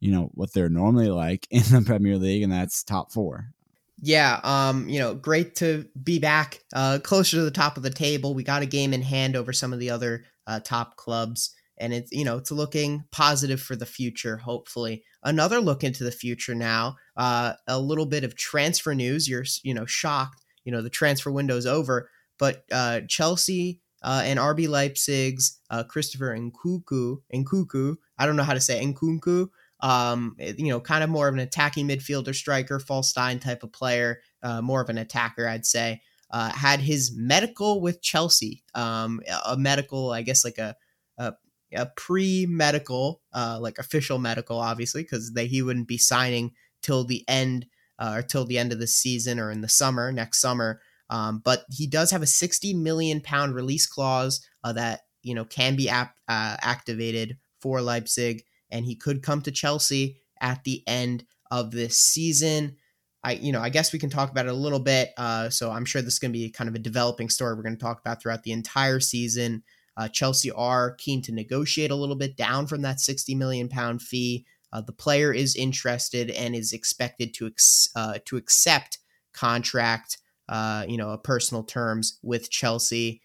you 0.00 0.12
know, 0.12 0.30
what 0.34 0.52
they're 0.52 0.68
normally 0.68 1.08
like 1.08 1.46
in 1.50 1.62
the 1.62 1.82
Premier 1.84 2.18
League, 2.18 2.42
and 2.42 2.52
that's 2.52 2.84
top 2.84 3.10
four. 3.10 3.54
Yeah, 4.00 4.40
um, 4.44 4.88
you 4.88 5.00
know, 5.00 5.14
great 5.14 5.56
to 5.56 5.86
be 6.00 6.18
back 6.18 6.60
uh, 6.72 6.98
closer 7.02 7.38
to 7.38 7.42
the 7.42 7.50
top 7.50 7.76
of 7.76 7.82
the 7.82 7.90
table. 7.90 8.34
We 8.34 8.44
got 8.44 8.62
a 8.62 8.66
game 8.66 8.94
in 8.94 9.02
hand 9.02 9.34
over 9.34 9.52
some 9.52 9.72
of 9.72 9.80
the 9.80 9.90
other 9.90 10.24
uh, 10.46 10.60
top 10.60 10.96
clubs, 10.96 11.52
and 11.78 11.92
it's 11.92 12.12
you 12.12 12.24
know 12.24 12.36
it's 12.36 12.52
looking 12.52 13.04
positive 13.10 13.60
for 13.60 13.74
the 13.74 13.86
future. 13.86 14.36
Hopefully, 14.36 15.02
another 15.24 15.60
look 15.60 15.82
into 15.82 16.04
the 16.04 16.12
future 16.12 16.54
now. 16.54 16.96
Uh, 17.16 17.54
a 17.66 17.80
little 17.80 18.06
bit 18.06 18.22
of 18.22 18.36
transfer 18.36 18.94
news. 18.94 19.28
You're 19.28 19.44
you 19.64 19.74
know 19.74 19.86
shocked 19.86 20.44
you 20.64 20.72
know 20.72 20.82
the 20.82 20.90
transfer 20.90 21.32
window's 21.32 21.66
over. 21.66 22.10
But 22.38 22.64
uh, 22.70 23.00
Chelsea 23.08 23.80
uh, 24.02 24.22
and 24.24 24.38
RB 24.38 24.68
Leipzig's 24.68 25.58
uh, 25.70 25.82
Christopher 25.82 26.36
Nkunku, 26.36 27.22
Nkunku, 27.34 27.96
I 28.18 28.26
don't 28.26 28.36
know 28.36 28.42
how 28.42 28.54
to 28.54 28.60
say 28.60 28.84
Nkunku. 28.84 29.48
Um, 29.80 30.36
you 30.38 30.68
know, 30.68 30.80
kind 30.80 31.04
of 31.04 31.10
more 31.10 31.28
of 31.28 31.34
an 31.34 31.40
attacking 31.40 31.86
midfielder, 31.86 32.34
striker, 32.34 32.80
false 32.80 33.16
nine 33.16 33.38
type 33.38 33.62
of 33.62 33.72
player, 33.72 34.20
uh, 34.42 34.60
more 34.60 34.80
of 34.80 34.88
an 34.88 34.98
attacker, 34.98 35.46
I'd 35.46 35.66
say. 35.66 36.02
Uh, 36.30 36.50
had 36.50 36.80
his 36.80 37.12
medical 37.16 37.80
with 37.80 38.02
Chelsea, 38.02 38.62
um, 38.74 39.20
a 39.46 39.56
medical, 39.56 40.10
I 40.10 40.22
guess, 40.22 40.44
like 40.44 40.58
a 40.58 40.76
a, 41.16 41.34
a 41.74 41.86
pre 41.96 42.46
medical, 42.46 43.22
uh, 43.34 43.58
like 43.60 43.78
official 43.78 44.18
medical, 44.18 44.58
obviously, 44.58 45.02
because 45.02 45.32
he 45.36 45.62
wouldn't 45.62 45.88
be 45.88 45.98
signing 45.98 46.52
till 46.82 47.04
the 47.04 47.24
end 47.28 47.66
uh, 47.98 48.14
or 48.16 48.22
till 48.22 48.44
the 48.44 48.58
end 48.58 48.72
of 48.72 48.78
the 48.78 48.86
season 48.86 49.38
or 49.38 49.50
in 49.50 49.60
the 49.60 49.68
summer, 49.68 50.12
next 50.12 50.40
summer. 50.40 50.80
Um, 51.10 51.40
but 51.44 51.64
he 51.70 51.86
does 51.86 52.10
have 52.10 52.22
a 52.22 52.26
60 52.26 52.74
million 52.74 53.20
pound 53.20 53.54
release 53.54 53.86
clause 53.86 54.46
uh, 54.62 54.72
that 54.74 55.00
you 55.22 55.34
know 55.34 55.44
can 55.44 55.76
be 55.76 55.88
ap- 55.88 56.14
uh, 56.28 56.56
activated 56.60 57.38
for 57.60 57.80
Leipzig, 57.80 58.44
and 58.70 58.84
he 58.84 58.94
could 58.94 59.22
come 59.22 59.42
to 59.42 59.50
Chelsea 59.50 60.20
at 60.40 60.64
the 60.64 60.82
end 60.86 61.24
of 61.50 61.70
this 61.70 61.98
season. 61.98 62.76
I, 63.24 63.32
you 63.32 63.52
know, 63.52 63.60
I 63.60 63.68
guess 63.68 63.92
we 63.92 63.98
can 63.98 64.10
talk 64.10 64.30
about 64.30 64.46
it 64.46 64.52
a 64.52 64.54
little 64.54 64.78
bit. 64.78 65.10
Uh, 65.16 65.50
so 65.50 65.70
I'm 65.70 65.84
sure 65.84 66.02
this 66.02 66.14
is 66.14 66.18
going 66.18 66.32
to 66.32 66.38
be 66.38 66.50
kind 66.50 66.68
of 66.68 66.74
a 66.74 66.80
developing 66.80 67.28
story 67.28 67.54
we're 67.54 67.62
going 67.62 67.76
to 67.76 67.82
talk 67.82 68.00
about 68.00 68.22
throughout 68.22 68.44
the 68.44 68.52
entire 68.52 69.00
season. 69.00 69.62
Uh, 69.96 70.06
Chelsea 70.08 70.50
are 70.52 70.94
keen 70.94 71.20
to 71.22 71.32
negotiate 71.32 71.90
a 71.90 71.96
little 71.96 72.14
bit 72.14 72.36
down 72.36 72.66
from 72.66 72.82
that 72.82 73.00
60 73.00 73.34
million 73.34 73.68
pound 73.68 74.00
fee. 74.00 74.46
Uh, 74.72 74.80
the 74.80 74.92
player 74.92 75.32
is 75.32 75.56
interested 75.56 76.30
and 76.30 76.54
is 76.54 76.72
expected 76.72 77.34
to 77.34 77.46
ex- 77.46 77.88
uh, 77.96 78.18
to 78.26 78.36
accept 78.36 78.98
contract, 79.32 80.18
uh, 80.48 80.84
you 80.86 80.96
know, 80.96 81.16
personal 81.16 81.64
terms 81.64 82.18
with 82.22 82.50
Chelsea. 82.50 83.20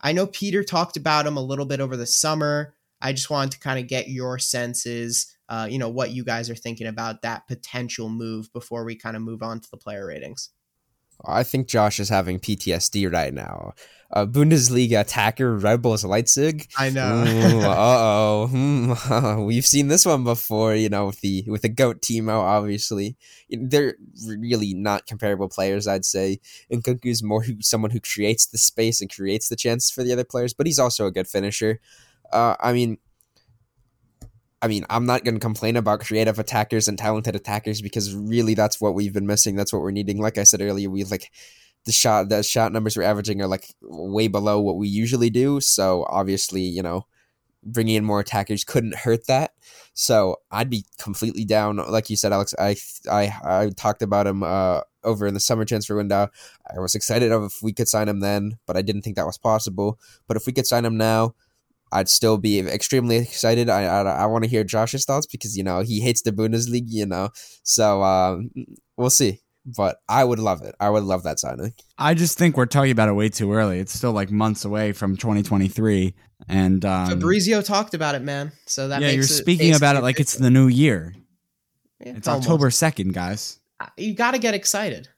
I 0.00 0.12
know 0.12 0.26
Peter 0.26 0.64
talked 0.64 0.96
about 0.96 1.26
him 1.26 1.36
a 1.36 1.42
little 1.42 1.64
bit 1.64 1.80
over 1.80 1.96
the 1.96 2.06
summer. 2.06 2.74
I 3.00 3.12
just 3.12 3.30
wanted 3.30 3.52
to 3.52 3.60
kind 3.60 3.78
of 3.78 3.88
get 3.88 4.08
your 4.08 4.38
senses, 4.38 5.36
uh, 5.48 5.68
you 5.70 5.78
know, 5.78 5.88
what 5.88 6.10
you 6.10 6.24
guys 6.24 6.48
are 6.50 6.54
thinking 6.54 6.86
about 6.86 7.22
that 7.22 7.46
potential 7.46 8.08
move 8.08 8.52
before 8.52 8.84
we 8.84 8.96
kind 8.96 9.16
of 9.16 9.22
move 9.22 9.42
on 9.42 9.60
to 9.60 9.70
the 9.70 9.76
player 9.76 10.06
ratings. 10.06 10.50
I 11.24 11.42
think 11.44 11.68
Josh 11.68 11.98
is 11.98 12.08
having 12.08 12.38
PTSD 12.38 13.10
right 13.10 13.32
now. 13.32 13.72
Uh, 14.12 14.24
Bundesliga 14.24 15.00
attacker 15.00 15.56
Red 15.56 15.82
Bulls 15.82 16.04
Leipzig. 16.04 16.68
I 16.78 16.90
know. 16.90 17.24
uh 17.64 18.46
oh, 18.52 19.44
we've 19.46 19.66
seen 19.66 19.88
this 19.88 20.06
one 20.06 20.22
before. 20.22 20.76
You 20.76 20.88
know, 20.88 21.06
with 21.06 21.20
the 21.22 21.44
with 21.48 21.62
the 21.62 21.68
goat 21.68 22.02
Timo. 22.02 22.38
Obviously, 22.38 23.16
they're 23.50 23.96
really 24.26 24.74
not 24.74 25.06
comparable 25.06 25.48
players. 25.48 25.88
I'd 25.88 26.04
say. 26.04 26.40
And 26.70 26.86
is 27.02 27.22
more 27.22 27.42
who, 27.42 27.60
someone 27.60 27.90
who 27.90 28.00
creates 28.00 28.46
the 28.46 28.58
space 28.58 29.00
and 29.00 29.12
creates 29.12 29.48
the 29.48 29.56
chances 29.56 29.90
for 29.90 30.04
the 30.04 30.12
other 30.12 30.24
players, 30.24 30.54
but 30.54 30.66
he's 30.66 30.78
also 30.78 31.06
a 31.06 31.12
good 31.12 31.26
finisher. 31.26 31.80
Uh, 32.32 32.56
I 32.60 32.72
mean, 32.72 32.98
I 34.62 34.68
mean, 34.68 34.86
I'm 34.88 35.06
not 35.06 35.24
going 35.24 35.34
to 35.34 35.40
complain 35.40 35.76
about 35.76 36.00
creative 36.00 36.38
attackers 36.38 36.88
and 36.88 36.98
talented 36.98 37.36
attackers 37.36 37.82
because 37.82 38.14
really 38.14 38.54
that's 38.54 38.80
what 38.80 38.94
we've 38.94 39.12
been 39.12 39.26
missing. 39.26 39.54
That's 39.54 39.72
what 39.72 39.82
we're 39.82 39.90
needing. 39.90 40.18
Like 40.18 40.38
I 40.38 40.44
said 40.44 40.62
earlier, 40.62 40.90
we 40.90 41.04
like 41.04 41.30
the 41.84 41.92
shot 41.92 42.28
the 42.30 42.42
shot 42.42 42.72
numbers 42.72 42.96
we're 42.96 43.04
averaging 43.04 43.40
are 43.40 43.46
like 43.46 43.74
way 43.82 44.28
below 44.28 44.60
what 44.60 44.76
we 44.76 44.88
usually 44.88 45.30
do. 45.30 45.60
So 45.60 46.06
obviously, 46.08 46.62
you 46.62 46.82
know, 46.82 47.06
bringing 47.62 47.96
in 47.96 48.04
more 48.04 48.20
attackers 48.20 48.64
couldn't 48.64 48.96
hurt 48.96 49.26
that. 49.26 49.52
So 49.94 50.36
I'd 50.50 50.70
be 50.70 50.84
completely 50.98 51.44
down. 51.44 51.76
Like 51.76 52.10
you 52.10 52.16
said, 52.16 52.32
Alex, 52.32 52.54
I 52.58 52.76
I 53.10 53.32
I 53.44 53.70
talked 53.76 54.02
about 54.02 54.26
him 54.26 54.42
uh, 54.42 54.80
over 55.04 55.26
in 55.26 55.34
the 55.34 55.40
summer 55.40 55.64
transfer 55.64 55.96
window. 55.96 56.28
I 56.74 56.80
was 56.80 56.94
excited 56.94 57.30
of 57.30 57.44
if 57.44 57.62
we 57.62 57.72
could 57.72 57.88
sign 57.88 58.08
him 58.08 58.20
then, 58.20 58.58
but 58.66 58.76
I 58.76 58.82
didn't 58.82 59.02
think 59.02 59.16
that 59.16 59.26
was 59.26 59.38
possible. 59.38 60.00
But 60.26 60.36
if 60.36 60.46
we 60.46 60.52
could 60.52 60.66
sign 60.66 60.84
him 60.84 60.96
now 60.96 61.34
I'd 61.96 62.08
still 62.08 62.36
be 62.36 62.60
extremely 62.60 63.16
excited. 63.16 63.70
I 63.70 63.84
I, 63.84 64.02
I 64.02 64.26
want 64.26 64.44
to 64.44 64.50
hear 64.50 64.64
Josh's 64.64 65.04
thoughts 65.04 65.26
because 65.26 65.56
you 65.56 65.64
know 65.64 65.80
he 65.80 66.00
hates 66.00 66.22
the 66.22 66.32
Bundesliga, 66.32 66.84
you 66.86 67.06
know. 67.06 67.30
So 67.62 68.02
um, 68.02 68.50
we'll 68.96 69.10
see. 69.10 69.40
But 69.64 69.96
I 70.08 70.22
would 70.22 70.38
love 70.38 70.62
it. 70.62 70.76
I 70.78 70.90
would 70.90 71.02
love 71.02 71.24
that 71.24 71.40
signing. 71.40 71.72
I 71.98 72.14
just 72.14 72.38
think 72.38 72.56
we're 72.56 72.66
talking 72.66 72.92
about 72.92 73.08
it 73.08 73.14
way 73.14 73.28
too 73.28 73.52
early. 73.52 73.80
It's 73.80 73.92
still 73.92 74.12
like 74.12 74.30
months 74.30 74.64
away 74.64 74.92
from 74.92 75.16
2023, 75.16 76.14
and 76.48 76.84
um, 76.84 77.08
Fabrizio 77.08 77.62
talked 77.62 77.94
about 77.94 78.14
it, 78.14 78.22
man. 78.22 78.52
So 78.66 78.88
that 78.88 79.02
yeah, 79.02 79.10
you're 79.10 79.24
speaking 79.24 79.74
about 79.74 79.96
it 79.96 80.02
like 80.02 80.20
it's 80.20 80.34
the 80.34 80.50
new 80.50 80.68
year. 80.68 81.14
Yeah, 82.04 82.16
it's 82.16 82.28
almost. 82.28 82.46
October 82.46 82.70
second, 82.70 83.14
guys. 83.14 83.58
Uh, 83.80 83.86
you 83.96 84.14
got 84.14 84.32
to 84.32 84.38
get 84.38 84.54
excited. 84.54 85.08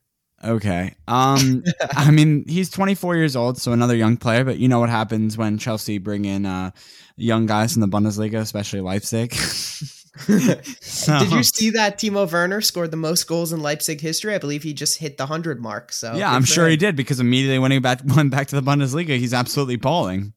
Okay. 0.44 0.94
Um 1.08 1.64
I 1.90 2.10
mean, 2.12 2.44
he's 2.48 2.70
24 2.70 3.16
years 3.16 3.34
old, 3.36 3.58
so 3.58 3.72
another 3.72 3.96
young 3.96 4.16
player, 4.16 4.44
but 4.44 4.58
you 4.58 4.68
know 4.68 4.80
what 4.80 4.90
happens 4.90 5.36
when 5.36 5.58
Chelsea 5.58 5.98
bring 5.98 6.24
in 6.24 6.46
uh 6.46 6.70
young 7.16 7.46
guys 7.46 7.74
in 7.74 7.80
the 7.80 7.88
Bundesliga, 7.88 8.38
especially 8.40 8.80
Leipzig. 8.80 9.34
so, 9.34 11.18
Did 11.18 11.32
you 11.32 11.42
see 11.42 11.70
that 11.70 11.98
Timo 11.98 12.30
Werner 12.30 12.60
scored 12.60 12.90
the 12.90 12.96
most 12.96 13.26
goals 13.26 13.52
in 13.52 13.60
Leipzig 13.62 14.00
history? 14.00 14.34
I 14.34 14.38
believe 14.38 14.62
he 14.62 14.72
just 14.72 14.98
hit 14.98 15.16
the 15.16 15.24
100 15.24 15.60
mark. 15.60 15.92
So 15.92 16.14
Yeah, 16.14 16.30
I'm 16.32 16.44
sure 16.44 16.64
him. 16.66 16.70
he 16.72 16.76
did 16.76 16.96
because 16.96 17.20
immediately 17.20 17.58
when 17.58 17.70
he 17.72 17.78
back, 17.78 18.00
went 18.16 18.30
back 18.30 18.48
to 18.48 18.56
the 18.60 18.62
Bundesliga, 18.62 19.18
he's 19.18 19.34
absolutely 19.34 19.76
balling. 19.76 20.32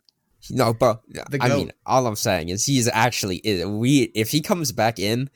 No, 0.50 0.74
but 0.74 1.02
I 1.40 1.50
mean, 1.50 1.72
all 1.86 2.08
I'm 2.08 2.16
saying 2.16 2.50
is 2.50 2.66
he's 2.66 2.90
actually 2.92 3.42
we 3.64 4.12
if 4.16 4.32
he 4.32 4.42
comes 4.42 4.72
back 4.72 4.98
in 4.98 5.30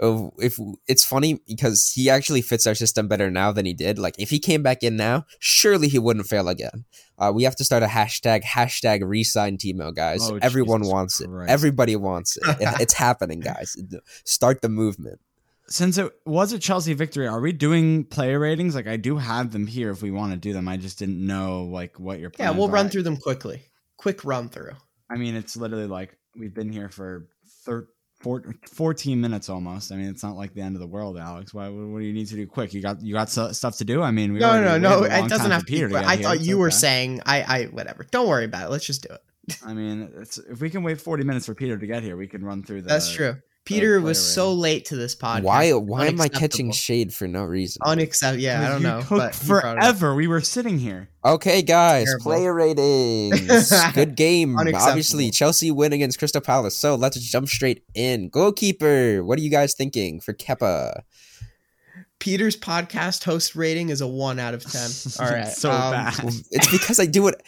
if 0.00 0.58
it's 0.86 1.04
funny 1.04 1.40
because 1.46 1.92
he 1.94 2.08
actually 2.08 2.42
fits 2.42 2.66
our 2.66 2.74
system 2.74 3.06
better 3.08 3.30
now 3.30 3.52
than 3.52 3.66
he 3.66 3.74
did. 3.74 3.98
Like 3.98 4.14
if 4.18 4.30
he 4.30 4.38
came 4.38 4.62
back 4.62 4.82
in 4.82 4.96
now, 4.96 5.26
surely 5.38 5.88
he 5.88 5.98
wouldn't 5.98 6.26
fail 6.26 6.48
again. 6.48 6.84
Uh, 7.18 7.30
we 7.34 7.42
have 7.44 7.56
to 7.56 7.64
start 7.64 7.82
a 7.82 7.86
hashtag 7.86 8.42
hashtag 8.42 9.06
resign 9.06 9.58
Timo, 9.58 9.94
guys. 9.94 10.20
Oh, 10.22 10.38
Everyone 10.40 10.80
Jesus 10.80 10.92
wants 10.92 11.18
Christ. 11.18 11.50
it. 11.50 11.52
Everybody 11.52 11.96
wants 11.96 12.36
it. 12.38 12.44
it. 12.60 12.68
It's 12.80 12.94
happening, 12.94 13.40
guys. 13.40 13.76
Start 14.24 14.62
the 14.62 14.70
movement. 14.70 15.20
Since 15.68 15.98
it 15.98 16.10
was 16.24 16.52
a 16.52 16.58
Chelsea 16.58 16.94
victory, 16.94 17.28
are 17.28 17.40
we 17.40 17.52
doing 17.52 18.04
player 18.04 18.38
ratings? 18.40 18.74
Like 18.74 18.88
I 18.88 18.96
do 18.96 19.18
have 19.18 19.52
them 19.52 19.66
here 19.66 19.90
if 19.90 20.02
we 20.02 20.10
want 20.10 20.32
to 20.32 20.38
do 20.38 20.52
them. 20.52 20.66
I 20.66 20.78
just 20.78 20.98
didn't 20.98 21.24
know 21.24 21.64
like 21.64 22.00
what 22.00 22.18
your 22.20 22.32
yeah. 22.38 22.50
We'll 22.50 22.68
are. 22.68 22.72
run 22.72 22.88
through 22.88 23.02
them 23.04 23.16
quickly. 23.18 23.62
Quick 23.98 24.24
run 24.24 24.48
through. 24.48 24.72
I 25.10 25.16
mean, 25.16 25.36
it's 25.36 25.56
literally 25.56 25.86
like 25.86 26.16
we've 26.36 26.54
been 26.54 26.72
here 26.72 26.88
for 26.88 27.28
13 27.66 27.86
four, 28.20 28.44
14 28.68 29.20
minutes 29.20 29.48
almost. 29.48 29.90
I 29.90 29.96
mean, 29.96 30.08
it's 30.08 30.22
not 30.22 30.36
like 30.36 30.54
the 30.54 30.60
end 30.60 30.76
of 30.76 30.80
the 30.80 30.86
world, 30.86 31.18
Alex. 31.18 31.52
Why? 31.52 31.68
What 31.68 31.98
do 31.98 32.04
you 32.04 32.12
need 32.12 32.28
to 32.28 32.36
do 32.36 32.46
quick? 32.46 32.72
You 32.72 32.80
got 32.80 33.02
you 33.02 33.14
got 33.14 33.30
stuff 33.30 33.76
to 33.78 33.84
do. 33.84 34.02
I 34.02 34.10
mean, 34.10 34.32
we 34.32 34.38
no, 34.38 34.62
no, 34.62 34.78
no. 34.78 35.02
It 35.04 35.28
doesn't 35.28 35.50
have 35.50 35.66
to. 35.66 35.88
Be, 35.88 35.96
I 35.96 36.16
here. 36.16 36.22
thought 36.22 36.40
you 36.40 36.58
were 36.58 36.70
saying 36.70 37.22
I, 37.26 37.42
I, 37.42 37.64
whatever. 37.64 38.06
Don't 38.10 38.28
worry 38.28 38.44
about 38.44 38.68
it. 38.68 38.70
Let's 38.70 38.86
just 38.86 39.06
do 39.06 39.14
it. 39.14 39.22
I 39.64 39.74
mean, 39.74 40.10
if 40.48 40.60
we 40.60 40.70
can 40.70 40.82
wait 40.82 41.00
40 41.00 41.24
minutes 41.24 41.46
for 41.46 41.54
Peter 41.54 41.76
to 41.76 41.86
get 41.86 42.02
here, 42.02 42.16
we 42.16 42.28
can 42.28 42.44
run 42.44 42.62
through 42.62 42.82
the. 42.82 42.88
That's 42.88 43.10
true. 43.12 43.36
Peter 43.66 43.98
player 43.98 44.00
was 44.00 44.34
so 44.34 44.52
late 44.52 44.86
to 44.86 44.96
this 44.96 45.14
podcast. 45.14 45.42
Why? 45.42 45.72
Why 45.72 46.06
am 46.06 46.20
I 46.20 46.28
catching 46.28 46.72
shade 46.72 47.12
for 47.12 47.28
no 47.28 47.44
reason? 47.44 47.80
Unacceptable. 47.84 48.42
Yeah, 48.42 48.66
I 48.66 48.68
don't 48.70 48.80
You 48.82 48.88
know. 48.88 49.04
but 49.08 49.34
he 49.36 49.46
brought 49.46 49.76
it 49.76 49.82
up. 49.82 49.96
forever. 49.96 50.14
We 50.14 50.26
were 50.26 50.40
sitting 50.40 50.78
here. 50.78 51.08
Okay, 51.24 51.62
guys, 51.62 52.06
Terrible. 52.06 52.22
player 52.24 52.54
ratings. 52.54 53.72
Good 53.94 54.16
game. 54.16 54.56
Obviously, 54.58 55.30
Chelsea 55.30 55.70
win 55.70 55.92
against 55.92 56.18
Crystal 56.18 56.40
Palace. 56.40 56.76
So 56.76 56.94
let's 56.94 57.18
jump 57.20 57.48
straight 57.48 57.84
in. 57.94 58.28
Goalkeeper. 58.30 59.22
What 59.22 59.38
are 59.38 59.42
you 59.42 59.50
guys 59.50 59.74
thinking 59.74 60.20
for 60.20 60.32
Kepa? 60.32 61.02
Peter's 62.18 62.56
podcast 62.56 63.24
host 63.24 63.56
rating 63.56 63.88
is 63.88 64.00
a 64.00 64.06
one 64.06 64.38
out 64.38 64.54
of 64.54 64.62
ten. 64.64 64.90
All 65.20 65.30
right, 65.32 65.48
so 65.48 65.70
um, 65.70 65.92
bad. 65.92 66.14
It's 66.50 66.70
because 66.70 66.98
I 66.98 67.06
do 67.06 67.28
it. 67.28 67.42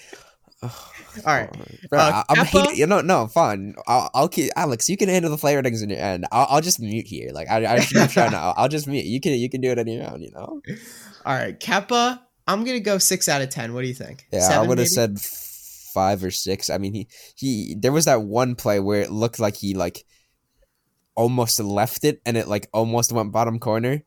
All 1.26 1.34
right, 1.34 1.50
Bro, 1.90 1.98
Uh, 1.98 2.22
I- 2.28 2.34
I'm 2.38 2.46
hating. 2.46 2.76
You 2.76 2.86
know, 2.86 3.00
no, 3.02 3.26
fine. 3.26 3.74
I'll, 3.86 4.08
I'll 4.14 4.28
keep 4.28 4.50
Alex. 4.56 4.88
You 4.88 4.96
can 4.96 5.08
handle 5.10 5.30
the 5.30 5.36
player 5.36 5.56
ratings 5.56 5.82
in 5.82 5.90
your 5.90 5.98
end. 5.98 6.26
I'll, 6.32 6.46
I'll 6.48 6.60
just 6.62 6.80
mute 6.80 7.06
here. 7.06 7.30
Like 7.32 7.50
I, 7.50 7.64
I 7.66 7.86
mute 7.92 8.16
right 8.16 8.30
now. 8.32 8.54
I'll 8.56 8.68
just 8.68 8.86
mute. 8.86 9.04
You 9.04 9.20
can, 9.20 9.32
you 9.32 9.50
can 9.50 9.60
do 9.60 9.70
it 9.70 9.78
on 9.78 9.86
your 9.86 10.08
own. 10.10 10.22
You 10.22 10.30
know. 10.30 10.62
all 11.26 11.34
right. 11.34 11.58
Kepa, 11.58 12.18
I'm 12.46 12.64
gonna 12.64 12.80
go 12.80 12.96
six 12.98 13.28
out 13.28 13.42
of 13.42 13.50
ten. 13.50 13.74
What 13.74 13.82
do 13.82 13.88
you 13.88 13.94
think? 13.94 14.26
Yeah, 14.32 14.48
I 14.60 14.66
would 14.66 14.78
have 14.78 14.88
said 14.88 15.20
five 15.20 16.24
or 16.24 16.30
six. 16.30 16.70
I 16.70 16.78
mean, 16.78 16.94
he 16.94 17.08
he. 17.36 17.76
There 17.78 17.92
was 17.92 18.06
that 18.06 18.22
one 18.22 18.54
play 18.54 18.80
where 18.80 19.02
it 19.02 19.10
looked 19.10 19.38
like 19.38 19.56
he 19.56 19.74
like 19.74 20.04
almost 21.14 21.60
left 21.60 22.04
it, 22.04 22.22
and 22.24 22.36
it 22.38 22.48
like 22.48 22.68
almost 22.72 23.12
went 23.12 23.32
bottom 23.32 23.58
corner. 23.58 24.02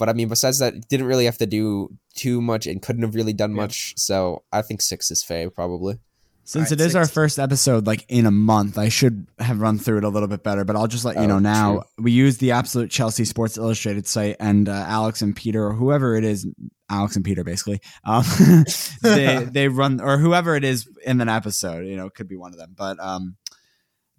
But 0.00 0.08
I 0.08 0.14
mean, 0.14 0.26
besides 0.28 0.58
that, 0.58 0.88
didn't 0.88 1.06
really 1.06 1.26
have 1.26 1.38
to 1.38 1.46
do 1.46 1.90
too 2.16 2.40
much, 2.40 2.66
and 2.66 2.82
couldn't 2.82 3.02
have 3.02 3.14
really 3.14 3.32
done 3.32 3.50
Yeah. 3.52 3.62
much. 3.62 3.94
So 3.96 4.42
I 4.50 4.62
think 4.62 4.82
six 4.82 5.12
is 5.12 5.22
fair, 5.22 5.48
probably. 5.50 6.00
Since 6.42 6.72
Alright, 6.72 6.80
it 6.80 6.84
is 6.86 6.96
our 6.96 7.06
first 7.06 7.38
episode, 7.38 7.86
like 7.86 8.04
in 8.08 8.26
a 8.26 8.30
month, 8.32 8.76
I 8.76 8.88
should 8.88 9.28
have 9.38 9.60
run 9.60 9.78
through 9.78 9.98
it 9.98 10.04
a 10.04 10.08
little 10.08 10.26
bit 10.26 10.42
better. 10.42 10.64
But 10.64 10.74
I'll 10.74 10.88
just 10.88 11.04
let 11.04 11.14
you 11.14 11.22
Oh, 11.22 11.26
know 11.26 11.38
now. 11.38 11.72
true. 11.74 11.82
We 11.98 12.10
use 12.12 12.38
the 12.38 12.50
Absolute 12.52 12.90
Chelsea 12.90 13.24
Sports 13.24 13.56
Illustrated 13.56 14.08
site, 14.08 14.34
and 14.40 14.68
uh, 14.68 14.72
Alex 14.72 15.22
and 15.22 15.36
Peter, 15.36 15.64
or 15.64 15.74
whoever 15.74 16.16
it 16.16 16.24
is, 16.24 16.48
Alex 16.90 17.14
and 17.14 17.24
Peter, 17.24 17.44
basically, 17.44 17.78
um, 18.04 18.24
they 19.02 19.44
they 19.52 19.68
run 19.68 20.00
or 20.00 20.18
whoever 20.18 20.56
it 20.56 20.64
is 20.64 20.88
in 21.06 21.20
an 21.20 21.28
episode. 21.28 21.86
You 21.86 21.96
know, 21.96 22.06
it 22.06 22.14
could 22.14 22.26
be 22.26 22.36
one 22.36 22.52
of 22.52 22.58
them, 22.58 22.74
but 22.76 22.98
um, 22.98 23.36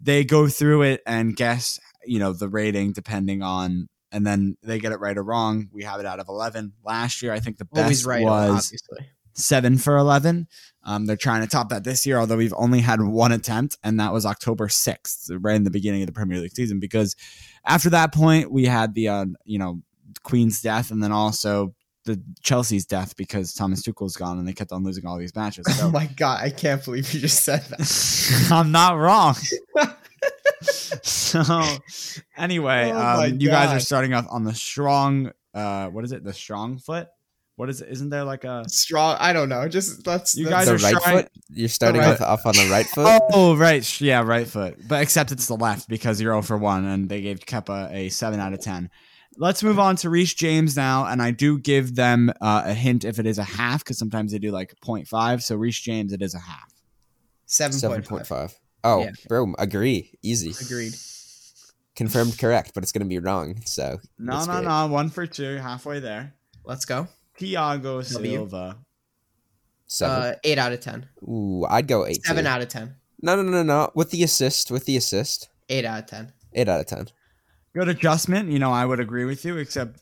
they 0.00 0.24
go 0.24 0.48
through 0.48 0.82
it 0.82 1.02
and 1.06 1.36
guess, 1.36 1.78
you 2.06 2.18
know, 2.18 2.32
the 2.32 2.48
rating 2.48 2.92
depending 2.92 3.42
on. 3.42 3.88
And 4.12 4.26
then 4.26 4.56
they 4.62 4.78
get 4.78 4.92
it 4.92 5.00
right 5.00 5.16
or 5.16 5.22
wrong. 5.22 5.68
We 5.72 5.84
have 5.84 5.98
it 6.00 6.06
out 6.06 6.20
of 6.20 6.28
eleven. 6.28 6.72
Last 6.84 7.22
year, 7.22 7.32
I 7.32 7.40
think 7.40 7.58
the 7.58 7.64
best 7.64 8.04
right. 8.04 8.22
was 8.22 8.66
obviously. 8.66 9.10
seven 9.32 9.78
for 9.78 9.96
11. 9.96 10.46
Um, 10.84 11.06
they're 11.06 11.16
trying 11.16 11.42
to 11.42 11.48
top 11.48 11.70
that 11.70 11.84
this 11.84 12.04
year, 12.04 12.18
although 12.18 12.36
we've 12.36 12.54
only 12.56 12.80
had 12.80 13.00
one 13.00 13.32
attempt, 13.32 13.78
and 13.82 13.98
that 14.00 14.12
was 14.12 14.26
October 14.26 14.68
6th, 14.68 15.30
right 15.40 15.56
in 15.56 15.64
the 15.64 15.70
beginning 15.70 16.02
of 16.02 16.06
the 16.06 16.12
Premier 16.12 16.38
League 16.38 16.54
season. 16.54 16.80
Because 16.80 17.16
after 17.64 17.88
that 17.90 18.12
point, 18.12 18.50
we 18.50 18.66
had 18.66 18.94
the, 18.94 19.08
uh, 19.08 19.26
you 19.44 19.58
know, 19.58 19.80
Queen's 20.22 20.60
death 20.60 20.90
and 20.90 21.02
then 21.02 21.12
also 21.12 21.74
the 22.04 22.20
Chelsea's 22.42 22.84
death 22.84 23.16
because 23.16 23.54
Thomas 23.54 23.82
Tuchel's 23.82 24.16
gone 24.16 24.38
and 24.38 24.46
they 24.46 24.52
kept 24.52 24.72
on 24.72 24.82
losing 24.84 25.06
all 25.06 25.18
these 25.18 25.34
matches. 25.34 25.66
Oh 25.82 25.90
my 25.90 26.06
god, 26.06 26.40
I 26.42 26.50
can't 26.50 26.84
believe 26.84 27.12
you 27.12 27.20
just 27.20 27.42
said 27.42 27.62
that. 27.62 28.48
I'm 28.52 28.70
not 28.70 28.96
wrong. 28.96 29.36
so 31.32 31.62
anyway, 32.36 32.90
Oh 32.92 33.22
um, 33.24 33.40
you 33.40 33.48
guys 33.48 33.70
are 33.70 33.80
starting 33.80 34.14
off 34.14 34.26
on 34.30 34.44
the 34.44 34.54
strong, 34.54 35.32
uh, 35.54 35.88
what 35.88 36.04
is 36.04 36.12
it? 36.12 36.24
The 36.24 36.32
strong 36.32 36.78
foot? 36.78 37.08
What 37.56 37.68
is 37.68 37.82
it? 37.82 37.90
Isn't 37.90 38.08
there 38.08 38.24
like 38.24 38.44
a. 38.44 38.68
Strong. 38.68 39.18
I 39.20 39.32
don't 39.34 39.48
know. 39.50 39.68
Just 39.68 40.06
let's. 40.06 40.34
You 40.36 40.48
guys 40.48 40.66
the 40.66 40.74
are 40.74 40.76
right 40.78 40.94
trying- 41.02 41.16
foot. 41.24 41.30
You're 41.50 41.68
starting 41.68 42.00
right- 42.00 42.20
off, 42.20 42.44
off 42.44 42.46
on 42.46 42.54
the 42.56 42.68
right 42.70 42.86
foot. 42.94 43.22
Oh, 43.32 43.56
right. 43.56 44.00
Yeah, 44.00 44.22
right 44.22 44.46
foot. 44.48 44.76
But 44.88 45.02
except 45.02 45.32
it's 45.32 45.46
the 45.46 45.56
left 45.56 45.86
because 45.88 46.20
you're 46.20 46.32
0 46.32 46.42
for 46.42 46.56
1 46.56 46.84
and 46.86 47.08
they 47.08 47.20
gave 47.20 47.40
Kepa 47.40 47.92
a 47.92 48.08
7 48.08 48.40
out 48.40 48.54
of 48.54 48.60
10. 48.60 48.88
Let's 49.36 49.62
move 49.62 49.78
on 49.78 49.96
to 49.96 50.08
Reece 50.10 50.32
James 50.34 50.76
now. 50.76 51.04
And 51.06 51.20
I 51.22 51.30
do 51.30 51.58
give 51.58 51.94
them 51.94 52.30
uh, 52.40 52.62
a 52.66 52.74
hint 52.74 53.04
if 53.04 53.18
it 53.18 53.26
is 53.26 53.38
a 53.38 53.44
half 53.44 53.84
because 53.84 53.98
sometimes 53.98 54.32
they 54.32 54.38
do 54.38 54.50
like 54.50 54.74
0.5. 54.84 55.42
So 55.42 55.54
Reece 55.56 55.80
James, 55.80 56.12
it 56.14 56.22
is 56.22 56.34
a 56.34 56.38
half. 56.38 56.72
seven 57.46 57.72
Seven 57.78 57.96
point 57.98 58.08
point 58.08 58.26
five. 58.26 58.50
five. 58.52 58.58
Oh, 58.84 59.00
Yeah. 59.04 59.10
bro, 59.28 59.54
agree. 59.58 60.10
Easy. 60.22 60.54
Agreed. 60.64 60.94
Confirmed 61.94 62.38
correct, 62.38 62.72
but 62.74 62.82
it's 62.82 62.92
gonna 62.92 63.04
be 63.04 63.18
wrong. 63.18 63.60
So 63.66 63.98
No, 64.18 64.40
no, 64.40 64.46
great. 64.46 64.64
no. 64.64 64.86
One 64.86 65.10
for 65.10 65.26
two, 65.26 65.56
halfway 65.56 66.00
there. 66.00 66.34
Let's 66.64 66.84
go. 66.84 67.08
Thiago 67.38 67.82
W. 68.12 68.36
Silva. 68.36 68.78
Seven. 69.86 70.16
Uh, 70.22 70.34
eight 70.44 70.58
out 70.58 70.72
of 70.72 70.80
ten. 70.80 71.06
Ooh, 71.22 71.66
I'd 71.68 71.86
go 71.86 72.06
eight. 72.06 72.24
Seven 72.24 72.44
too. 72.44 72.50
out 72.50 72.62
of 72.62 72.68
ten. 72.68 72.94
No, 73.20 73.36
no, 73.36 73.42
no, 73.42 73.62
no. 73.62 73.90
With 73.94 74.10
the 74.10 74.22
assist, 74.22 74.70
with 74.70 74.84
the 74.86 74.96
assist, 74.96 75.48
Eight 75.68 75.84
out 75.84 76.00
of 76.04 76.06
ten. 76.06 76.32
eight 76.54 76.68
out 76.68 76.80
of 76.80 76.86
ten. 76.86 77.08
Good 77.74 77.88
adjustment. 77.88 78.50
You 78.50 78.58
know, 78.58 78.72
I 78.72 78.84
would 78.86 79.00
agree 79.00 79.24
with 79.24 79.44
you, 79.44 79.56
except 79.58 80.00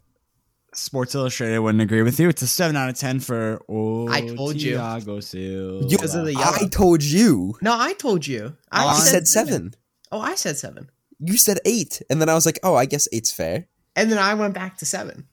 Sports 0.75 1.15
Illustrated 1.15 1.59
wouldn't 1.59 1.83
agree 1.83 2.03
with 2.03 2.19
you. 2.21 2.29
It's 2.29 2.43
a 2.43 2.47
7 2.47 2.75
out 2.77 2.89
of 2.89 2.97
10 2.97 3.21
for 3.21 3.61
oh, 3.69 4.09
I 4.09 4.27
told 4.27 4.61
you. 4.61 4.77
Thiago 4.77 5.23
Silva. 5.23 5.85
You- 5.85 5.89
Because 5.91 6.15
of 6.15 6.27
the 6.27 6.37
I 6.37 6.67
told 6.71 7.03
you. 7.03 7.55
No, 7.63 7.77
I 7.79 7.93
told 7.95 8.27
you. 8.27 8.57
I 8.73 8.87
I 8.87 8.89
I 8.91 8.95
said 8.99 9.27
seven. 9.29 9.75
Oh, 10.13 10.21
I 10.21 10.35
said 10.37 10.57
seven. 10.57 10.91
You 11.23 11.37
said 11.37 11.59
eight, 11.65 12.03
and 12.09 12.21
then 12.21 12.29
I 12.29 12.35
was 12.35 12.47
like, 12.47 12.59
oh, 12.63 12.75
I 12.75 12.87
guess 12.87 13.07
eight's 13.13 13.31
fair. 13.31 13.67
And 13.95 14.11
then 14.11 14.19
I 14.19 14.35
went 14.35 14.55
back 14.55 14.79
to 14.79 14.87
seven. 14.87 15.27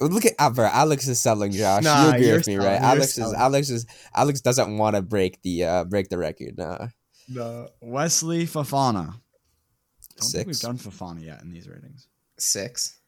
Look 0.00 0.24
at 0.24 0.32
Albert. 0.38 0.70
Alex 0.72 1.06
is 1.08 1.20
selling 1.20 1.52
Josh. 1.52 1.82
Nah, 1.82 2.04
you 2.04 2.10
agree 2.14 2.32
with 2.32 2.46
me, 2.46 2.54
selling, 2.54 2.68
right? 2.68 2.80
you're 2.80 2.90
Alex 2.90 3.18
is. 3.18 3.34
Alex 3.34 3.70
is 3.70 3.86
Alex 4.14 4.40
doesn't 4.40 4.78
want 4.78 4.96
to 4.96 5.02
break 5.02 5.42
the 5.42 5.64
uh 5.64 5.84
break 5.84 6.08
the 6.08 6.16
record. 6.16 6.56
Nah. 6.56 6.88
The 7.28 7.70
Wesley 7.82 8.46
Fofana. 8.46 9.14
Don't 10.16 10.30
think 10.30 10.46
we've 10.46 10.58
done 10.58 10.78
Fofana 10.78 11.22
yet 11.22 11.42
in 11.42 11.52
these 11.52 11.68
ratings. 11.68 12.08
Six. 12.38 12.98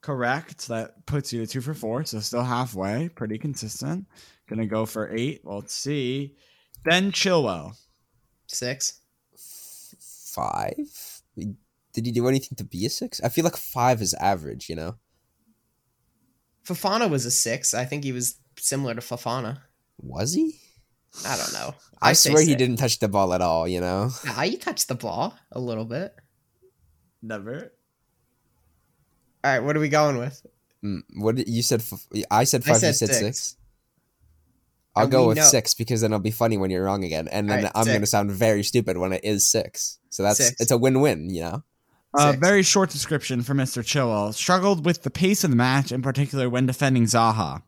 Correct. 0.00 0.66
That 0.68 1.06
puts 1.06 1.32
you 1.32 1.40
to 1.40 1.50
two 1.50 1.60
for 1.60 1.72
four, 1.72 2.04
so 2.04 2.18
still 2.18 2.42
halfway. 2.42 3.08
Pretty 3.08 3.38
consistent. 3.38 4.06
Gonna 4.48 4.66
go 4.66 4.86
for 4.86 5.14
eight. 5.14 5.42
Well, 5.44 5.60
let's 5.60 5.74
see. 5.74 6.34
Ben 6.84 7.12
Chilwell. 7.12 7.76
Six. 8.48 9.00
Five. 10.34 11.22
Did 11.36 12.06
he 12.06 12.12
do 12.12 12.26
anything 12.26 12.56
to 12.56 12.64
be 12.64 12.84
a 12.86 12.90
six? 12.90 13.20
I 13.22 13.28
feel 13.28 13.44
like 13.44 13.56
five 13.56 14.02
is 14.02 14.14
average. 14.14 14.68
You 14.68 14.76
know. 14.76 14.96
Fofana 16.66 17.08
was 17.08 17.24
a 17.24 17.30
six. 17.30 17.74
I 17.74 17.84
think 17.84 18.04
he 18.04 18.12
was 18.12 18.38
similar 18.58 18.94
to 18.94 19.00
Fofana. 19.00 19.58
Was 19.98 20.34
he? 20.34 20.58
I 21.24 21.36
don't 21.36 21.52
know. 21.52 21.74
I, 22.02 22.12
say 22.14 22.30
swear 22.30 22.44
he 22.44 22.56
didn't 22.56 22.76
touch 22.76 22.98
the 22.98 23.08
ball 23.08 23.32
at 23.32 23.40
all. 23.40 23.68
You 23.68 23.80
know. 23.80 24.10
Nah, 24.24 24.42
you 24.42 24.58
touched 24.58 24.88
the 24.88 24.96
ball 24.96 25.36
a 25.52 25.60
little 25.60 25.84
bit. 25.84 26.14
Never. 27.22 27.72
All 29.44 29.52
right, 29.52 29.60
what 29.60 29.76
are 29.76 29.80
we 29.80 29.88
going 29.88 30.18
with? 30.18 30.44
Mm, 30.84 31.02
what 31.16 31.36
did, 31.36 31.48
you 31.48 31.62
said? 31.62 31.82
I 32.30 32.44
said 32.44 32.64
five. 32.64 32.78
said 32.78 32.88
you 32.88 32.92
said 32.94 33.08
six. 33.08 33.20
six. 33.20 33.56
I'll 34.96 35.06
go 35.08 35.26
with 35.28 35.36
know- 35.38 35.44
six 35.44 35.74
because 35.74 36.00
then 36.00 36.12
it'll 36.12 36.20
be 36.20 36.30
funny 36.30 36.56
when 36.56 36.70
you're 36.70 36.84
wrong 36.84 37.04
again, 37.04 37.28
and 37.28 37.48
then 37.48 37.58
Alright, 37.58 37.72
I'm 37.74 37.86
gonna 37.86 38.06
sound 38.06 38.30
very 38.30 38.62
stupid 38.62 38.96
when 38.96 39.12
it 39.12 39.24
is 39.24 39.46
six. 39.46 39.98
So 40.10 40.22
that's 40.22 40.38
Six. 40.38 40.60
it's 40.60 40.70
a 40.70 40.78
win-win, 40.78 41.30
you 41.30 41.40
know. 41.40 41.62
A 42.16 42.30
Six. 42.30 42.38
very 42.38 42.62
short 42.62 42.90
description 42.90 43.42
for 43.42 43.54
Mr. 43.54 43.82
Chilwell. 43.82 44.32
Struggled 44.32 44.84
with 44.84 45.02
the 45.02 45.10
pace 45.10 45.42
of 45.42 45.50
the 45.50 45.56
match, 45.56 45.90
in 45.90 46.00
particular 46.02 46.48
when 46.48 46.66
defending 46.66 47.04
Zaha. 47.06 47.62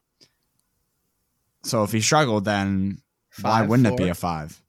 So 1.65 1.83
if 1.83 1.91
he 1.91 2.01
struggled, 2.01 2.45
then 2.45 2.99
why 3.41 3.62
wouldn't 3.62 3.89
it 3.89 3.97
be 3.97 4.09
a 4.09 4.15
five? 4.15 4.62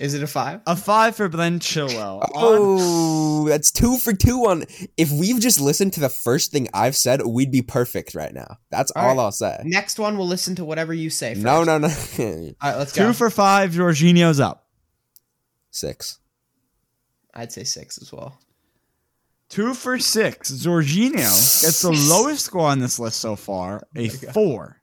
Is 0.00 0.14
it 0.14 0.22
a 0.22 0.26
five? 0.26 0.60
A 0.66 0.74
five 0.74 1.14
for 1.16 1.28
Glenn 1.28 1.60
Chilwell. 1.60 2.20
On- 2.22 2.30
Oh, 2.34 3.48
that's 3.48 3.70
two 3.70 3.98
for 3.98 4.12
two 4.12 4.46
on. 4.46 4.64
If 4.96 5.10
we've 5.12 5.38
just 5.40 5.60
listened 5.60 5.92
to 5.94 6.00
the 6.00 6.08
first 6.08 6.50
thing 6.50 6.68
I've 6.74 6.96
said, 6.96 7.22
we'd 7.24 7.52
be 7.52 7.62
perfect 7.62 8.14
right 8.14 8.32
now. 8.32 8.58
That's 8.70 8.90
All 8.92 9.02
all, 9.02 9.08
right. 9.16 9.22
I'll 9.22 9.32
say. 9.32 9.60
Next 9.64 9.98
one, 9.98 10.16
we'll 10.18 10.26
listen 10.26 10.54
to 10.56 10.64
whatever 10.64 10.92
you 10.94 11.10
say. 11.10 11.34
First. 11.34 11.44
No, 11.44 11.62
no, 11.62 11.78
no. 11.78 11.88
All 12.18 12.24
right, 12.62 12.76
let's 12.76 12.92
go. 12.92 13.02
Two 13.02 13.08
go. 13.08 13.12
for 13.12 13.30
five. 13.30 13.72
Jorginho's 13.72 14.40
up. 14.40 14.66
Six. 15.70 16.18
I'd 17.34 17.52
say 17.52 17.64
six 17.64 17.98
as 18.00 18.12
well. 18.12 18.38
Two 19.48 19.74
for 19.74 19.98
six. 19.98 20.50
Jorginho 20.50 21.12
gets 21.62 21.82
the 21.82 21.90
lowest 22.08 22.44
score 22.46 22.68
on 22.68 22.78
this 22.80 22.98
list 22.98 23.20
so 23.20 23.36
far, 23.36 23.82
oh 23.96 24.00
a 24.00 24.08
four. 24.08 24.80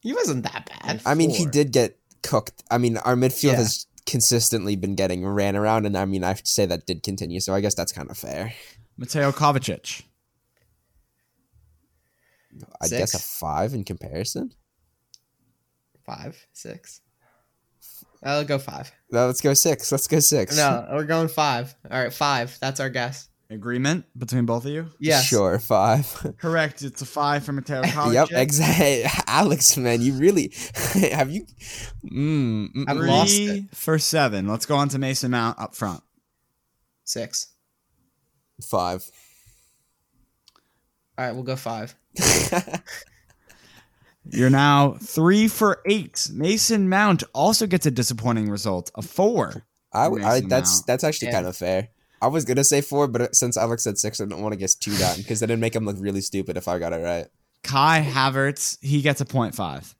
He 0.00 0.12
wasn't 0.12 0.42
that 0.44 0.68
bad. 0.82 1.00
I 1.06 1.14
mean, 1.14 1.30
he 1.30 1.46
did 1.46 1.72
get 1.72 1.98
cooked. 2.22 2.62
I 2.70 2.76
mean, 2.78 2.96
our 2.98 3.14
midfield 3.14 3.52
Yeah. 3.52 3.56
has 3.56 3.86
consistently 4.06 4.76
been 4.76 4.94
getting 4.94 5.26
ran 5.26 5.56
around, 5.56 5.86
and 5.86 5.96
I 5.96 6.04
mean, 6.04 6.24
I 6.24 6.28
have 6.28 6.42
to 6.42 6.50
say 6.50 6.66
that 6.66 6.86
did 6.86 7.02
continue. 7.02 7.40
So 7.40 7.54
I 7.54 7.60
guess 7.60 7.74
that's 7.74 7.92
kind 7.92 8.10
of 8.10 8.18
fair. 8.18 8.52
Mateo 8.96 9.32
Kovacic. 9.32 10.02
I 12.80 12.88
guess 12.88 13.14
a 13.14 13.18
five 13.18 13.74
in 13.74 13.84
comparison. 13.84 14.52
Five, 16.06 16.46
six. 16.52 17.00
I'll 18.22 18.44
go 18.44 18.58
five. 18.58 18.92
No, 19.10 19.26
let's 19.26 19.40
go 19.40 19.54
six. 19.54 19.90
Let's 19.90 20.06
go 20.06 20.20
six. 20.20 20.56
No, 20.56 20.86
we're 20.92 21.04
going 21.04 21.28
five. 21.28 21.74
All 21.90 22.02
right, 22.02 22.12
five. 22.12 22.56
That's 22.60 22.80
our 22.80 22.90
guess. 22.90 23.28
Agreement 23.54 24.04
between 24.18 24.44
both 24.46 24.64
of 24.64 24.70
you? 24.72 24.86
Yes. 24.98 25.24
Sure, 25.24 25.58
five. 25.58 26.34
Correct. 26.38 26.82
It's 26.82 27.00
a 27.02 27.06
five 27.06 27.44
for 27.44 27.52
Mateo 27.52 27.82
Kovacic. 27.82 28.12
yep, 28.12 28.28
exactly. 28.32 29.04
Alex, 29.26 29.76
man, 29.76 30.02
you 30.02 30.14
really 30.14 30.52
have 31.12 31.30
you? 31.30 31.46
Mm, 32.04 32.72
mm, 32.74 32.84
I've 32.88 32.96
mm. 32.96 33.06
lost 33.08 33.34
Three 33.34 33.46
it. 33.46 33.64
for 33.76 33.98
seven. 33.98 34.48
Let's 34.48 34.66
go 34.66 34.76
on 34.76 34.88
to 34.90 34.98
Mason 34.98 35.30
Mount 35.30 35.58
up 35.58 35.74
front. 35.74 36.02
Six. 37.04 37.52
Five. 38.62 39.10
All 41.16 41.24
right, 41.26 41.32
we'll 41.32 41.44
go 41.44 41.56
five. 41.56 41.94
You're 44.30 44.50
now 44.50 44.96
three 45.00 45.48
for 45.48 45.80
eight. 45.86 46.28
Mason 46.32 46.88
Mount 46.88 47.22
also 47.34 47.66
gets 47.66 47.84
a 47.86 47.90
disappointing 47.90 48.48
result, 48.48 48.90
a 48.94 49.02
four. 49.02 49.66
I, 49.92 50.06
I 50.06 50.40
that's 50.40 50.76
Mount. 50.78 50.86
that's 50.86 51.04
actually 51.04 51.28
Yeah. 51.28 51.34
kind 51.34 51.46
of 51.46 51.56
fair. 51.56 51.88
I 52.24 52.28
was 52.28 52.44
gonna 52.44 52.64
say 52.64 52.80
four, 52.80 53.06
but 53.08 53.20
uh, 53.22 53.28
since 53.32 53.56
Alex 53.56 53.84
said 53.84 53.98
six, 53.98 54.20
I 54.20 54.24
don't 54.24 54.42
want 54.42 54.52
to 54.52 54.58
guess 54.58 54.74
two 54.74 54.96
down 54.96 55.16
because 55.18 55.40
then 55.40 55.50
it'd 55.50 55.60
make 55.60 55.74
him 55.76 55.84
look 55.84 55.96
really 55.98 56.20
stupid 56.20 56.56
if 56.56 56.68
I 56.68 56.78
got 56.78 56.92
it 56.92 57.02
right. 57.02 57.26
Kai 57.62 58.02
Havertz, 58.08 58.78
he 58.82 59.00
gets 59.02 59.20
a 59.20 59.24
point 59.24 59.54
five. 59.54 59.94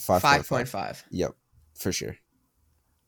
Five 0.00 0.22
Five 0.22 0.48
point 0.48 0.68
five. 0.68 1.02
Yep, 1.10 1.32
for 1.74 1.92
sure. 1.92 2.16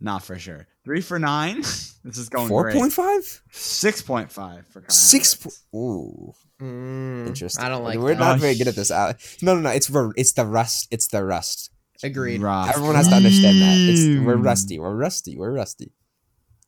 Not 0.01 0.23
for 0.23 0.39
sure. 0.39 0.67
Three 0.85 1.01
for 1.01 1.19
nine. 1.19 1.61
this 2.05 2.17
is 2.19 2.29
going 2.29 2.49
Four 2.49 2.63
great. 2.65 2.77
point 2.77 2.93
five. 2.93 3.43
Six 3.51 4.01
point 4.03 4.31
five 4.33 4.67
for 4.69 4.81
Kai 4.83 4.93
Six. 4.93 5.35
Po- 5.35 5.77
Ooh, 5.79 6.33
Mm, 6.61 7.27
interesting. 7.29 7.65
I 7.65 7.69
don't 7.69 7.85
like 7.85 7.99
We're 7.99 8.15
that. 8.15 8.19
not 8.21 8.37
Oh, 8.37 8.41
very 8.41 8.57
good 8.57 8.67
at 8.69 8.75
this. 8.75 8.91
Alex. 8.91 9.41
No, 9.43 9.55
no, 9.55 9.61
no. 9.61 9.71
It's 9.71 9.89
it's 10.17 10.33
the 10.33 10.45
rust. 10.47 10.89
It's 10.91 11.07
the 11.09 11.25
rust. 11.25 11.71
Agreed. 12.03 12.41
Ra- 12.41 12.69
Everyone 12.75 12.95
has 12.97 13.09
to 13.09 13.15
understand 13.15 13.61
that. 13.63 13.77
It's 13.79 14.25
we're 14.27 14.37
rusty. 14.37 14.79
We're 14.79 14.95
rusty. 14.95 15.37
We're 15.37 15.53
rusty. 15.53 15.93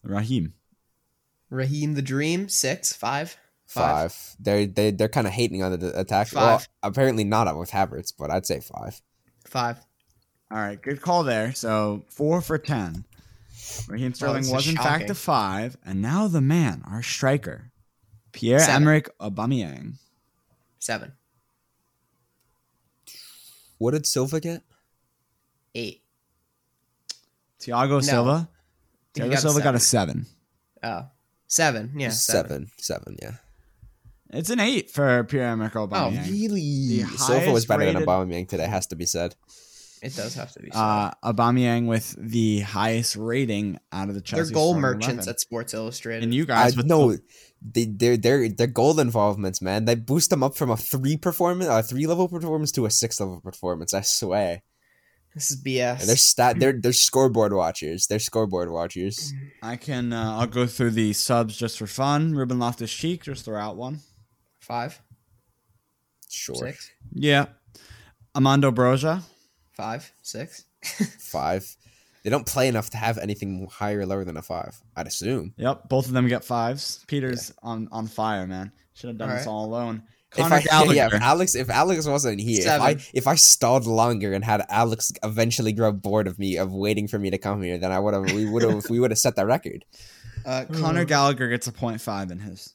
Raheem. 0.04 0.54
Raheem 1.50 1.94
the 1.94 2.02
Dream, 2.02 2.48
six, 2.48 2.92
five. 2.92 3.36
Five. 3.66 4.16
They're 4.40 4.66
they 4.66 4.90
they're 4.90 5.08
kind 5.08 5.26
of 5.28 5.32
hating 5.32 5.62
on 5.62 5.70
the 5.72 5.78
d- 5.78 5.86
attack. 5.94 6.28
Well, 6.34 6.58
Five. 6.58 6.68
apparently 6.82 7.22
not 7.22 7.56
with 7.56 7.70
Havertz, 7.70 8.12
but 8.16 8.28
I'd 8.30 8.44
say 8.46 8.58
five. 8.60 9.00
Five. 9.46 9.78
All 10.50 10.58
right, 10.58 10.80
good 10.80 11.00
call 11.00 11.22
there. 11.22 11.52
So 11.52 12.04
four 12.08 12.40
for 12.40 12.58
ten. 12.58 13.04
Raheem 13.86 14.12
Sterling 14.14 14.38
this 14.38 14.48
is 14.48 14.52
was 14.52 14.68
in 14.68 14.74
fact 14.76 15.08
a 15.10 15.14
five, 15.14 15.76
and 15.84 16.02
now 16.02 16.26
the 16.26 16.40
man, 16.40 16.82
our 16.90 17.02
striker, 17.02 17.70
Pierre 18.32 18.58
Seven. 18.58 18.82
Emerick 18.82 19.16
Aubameyang. 19.20 19.94
Seven. 20.80 21.12
What 23.78 23.92
did 23.92 24.04
Silva 24.06 24.40
get? 24.40 24.62
Eight. 25.76 26.02
Thiago 27.60 28.02
Silva. 28.02 28.48
Thiago 29.14 29.28
got 29.30 29.32
a 29.32 29.40
Silva 29.40 29.60
got 29.62 29.74
a 29.76 29.78
seven. 29.80 30.26
seven. 30.82 30.96
Oh. 31.04 31.10
Seven. 31.50 31.92
Yeah. 31.96 32.10
Seven. 32.10 32.70
Seven. 32.78 33.14
Seven. 33.14 33.16
Yeah. 33.20 33.32
It's 34.32 34.50
an 34.50 34.60
eight 34.60 34.90
for 34.90 35.24
Pierre 35.24 35.48
Emerick 35.48 35.74
Oh, 35.74 36.10
really? 36.30 37.02
The 37.02 37.18
Silva 37.18 37.46
was 37.50 37.64
highest 37.64 37.68
better 37.68 37.84
than 37.86 37.94
rated- 37.96 38.08
Aubameyang 38.08 38.48
today. 38.48 38.66
Has 38.66 38.86
to 38.86 38.96
be 38.96 39.04
said. 39.04 39.34
It 40.02 40.14
does 40.16 40.34
have 40.34 40.52
to 40.52 40.60
be. 40.60 40.70
Seven. 40.70 40.80
uh, 40.80 41.10
Aubameyang 41.24 41.86
with 41.86 42.14
the 42.16 42.60
highest 42.60 43.16
rating 43.16 43.80
out 43.92 44.08
of 44.08 44.14
the 44.14 44.20
Chelsea. 44.20 44.36
They're 44.36 44.44
Chelsea. 44.44 44.54
goal 44.54 44.74
merchants 44.80 45.26
11. 45.26 45.28
at 45.28 45.40
Sports 45.40 45.74
Illustrated. 45.74 46.22
and 46.22 46.32
you 46.32 46.46
guys 46.46 46.76
with 46.76 46.86
no, 46.86 47.12
the- 47.12 47.22
they 47.60 47.84
they're 47.86 48.16
they're 48.16 48.48
they're 48.48 48.66
goal 48.68 48.98
involvements, 49.00 49.60
man. 49.60 49.84
They 49.86 49.96
boost 49.96 50.30
them 50.30 50.44
up 50.44 50.54
from 50.56 50.70
a 50.70 50.76
three 50.76 51.16
performance, 51.16 51.68
a 51.68 51.82
three 51.82 52.06
level 52.06 52.28
performance 52.28 52.70
to 52.72 52.86
a 52.86 52.90
six 52.90 53.18
level 53.18 53.40
performance. 53.40 53.92
I 53.92 54.02
swear. 54.02 54.62
This 55.34 55.50
is 55.50 55.62
BS. 55.62 56.00
And 56.00 56.08
they're 56.08 56.16
stat. 56.16 56.58
They're 56.58 56.72
they're 56.72 56.92
scoreboard 56.92 57.52
watchers. 57.52 58.06
They're 58.06 58.18
scoreboard 58.18 58.70
watchers. 58.70 59.32
I 59.62 59.76
can. 59.76 60.12
Uh, 60.12 60.38
I'll 60.40 60.46
go 60.46 60.66
through 60.66 60.90
the 60.90 61.12
subs 61.12 61.56
just 61.56 61.78
for 61.78 61.86
fun. 61.86 62.34
Ruben 62.34 62.58
Loftus 62.58 62.92
Cheek, 62.92 63.22
just 63.24 63.44
throw 63.44 63.58
out 63.58 63.76
one. 63.76 64.00
Five. 64.60 65.00
Sure. 66.28 66.54
Six. 66.56 66.90
Yeah. 67.12 67.46
Armando 68.34 68.70
Broja. 68.70 69.22
Five. 69.72 70.12
Six. 70.22 70.64
Five. 71.20 71.76
They 72.22 72.30
don't 72.30 72.46
play 72.46 72.68
enough 72.68 72.90
to 72.90 72.96
have 72.98 73.16
anything 73.18 73.66
higher 73.70 74.00
or 74.00 74.06
lower 74.06 74.24
than 74.24 74.36
a 74.36 74.42
five. 74.42 74.78
I'd 74.94 75.06
assume. 75.06 75.54
Yep, 75.56 75.88
both 75.88 76.06
of 76.06 76.12
them 76.12 76.28
get 76.28 76.44
fives. 76.44 77.02
Peter's 77.06 77.52
on 77.62 77.88
on 77.92 78.06
fire, 78.08 78.46
man. 78.46 78.72
Should 78.92 79.08
have 79.08 79.16
done 79.18 79.30
All 79.30 79.36
this 79.36 79.46
right. 79.46 79.52
all 79.52 79.64
alone. 79.64 80.02
If 80.36 80.52
I, 80.52 80.60
Gallagher. 80.62 80.94
yeah, 80.94 81.06
if 81.06 81.14
Alex, 81.14 81.54
if 81.56 81.68
Alex 81.70 82.06
wasn't 82.06 82.40
here, 82.40 82.62
if 82.62 82.80
I 82.80 82.96
if 83.12 83.26
I 83.26 83.34
stalled 83.34 83.86
longer 83.86 84.32
and 84.32 84.44
had 84.44 84.64
Alex 84.68 85.12
eventually 85.24 85.72
grow 85.72 85.90
bored 85.90 86.28
of 86.28 86.38
me 86.38 86.56
of 86.56 86.72
waiting 86.72 87.08
for 87.08 87.18
me 87.18 87.30
to 87.30 87.38
come 87.38 87.62
here, 87.62 87.78
then 87.78 87.90
I 87.90 87.98
would 87.98 88.14
have 88.14 88.32
we 88.32 88.48
would 88.48 88.62
have 88.62 88.88
we 88.88 89.00
would 89.00 89.10
have 89.10 89.18
set 89.18 89.36
that 89.36 89.46
record. 89.46 89.84
Uh, 90.42 90.64
Conor 90.72 91.04
Gallagher 91.04 91.48
gets 91.48 91.66
a 91.66 91.72
point 91.72 92.00
five 92.00 92.30
in 92.30 92.38
his. 92.38 92.74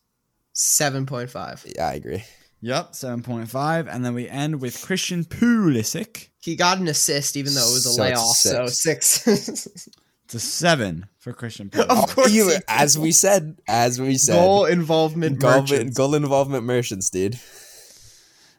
Seven 0.53 1.07
point 1.07 1.31
five. 1.31 1.65
Yeah, 1.75 1.87
I 1.87 1.93
agree. 1.93 2.23
Yep, 2.61 2.93
seven 2.93 3.23
point 3.23 3.49
five, 3.49 3.87
and 3.87 4.05
then 4.05 4.13
we 4.13 4.29
end 4.29 4.61
with 4.61 4.79
Christian 4.83 5.23
Pulisic. 5.23 6.27
He 6.39 6.55
got 6.55 6.77
an 6.77 6.87
assist, 6.87 7.35
even 7.35 7.55
though 7.55 7.67
it 7.67 7.73
was 7.73 7.87
a 7.87 7.89
So 7.89 7.89
it's 7.89 7.97
layoff. 7.99 8.35
So 8.37 8.67
six. 8.67 9.67
It's 10.25 10.33
a 10.33 10.39
seven 10.39 11.05
for 11.19 11.33
Christian 11.33 11.69
Pulisic. 11.69 11.89
Of 12.03 12.15
course 12.15 12.31
You- 12.31 12.57
as 12.67 12.97
we 12.97 13.11
said, 13.11 13.57
as 13.67 13.99
we 14.01 14.17
said, 14.17 14.33
Goal 14.35 14.65
involvement. 14.65 15.39
goal, 15.39 15.61
merchants. 15.61 15.95
goal 15.97 16.15
involvement 16.15 16.63
merchants, 16.65 17.09
dude. 17.09 17.39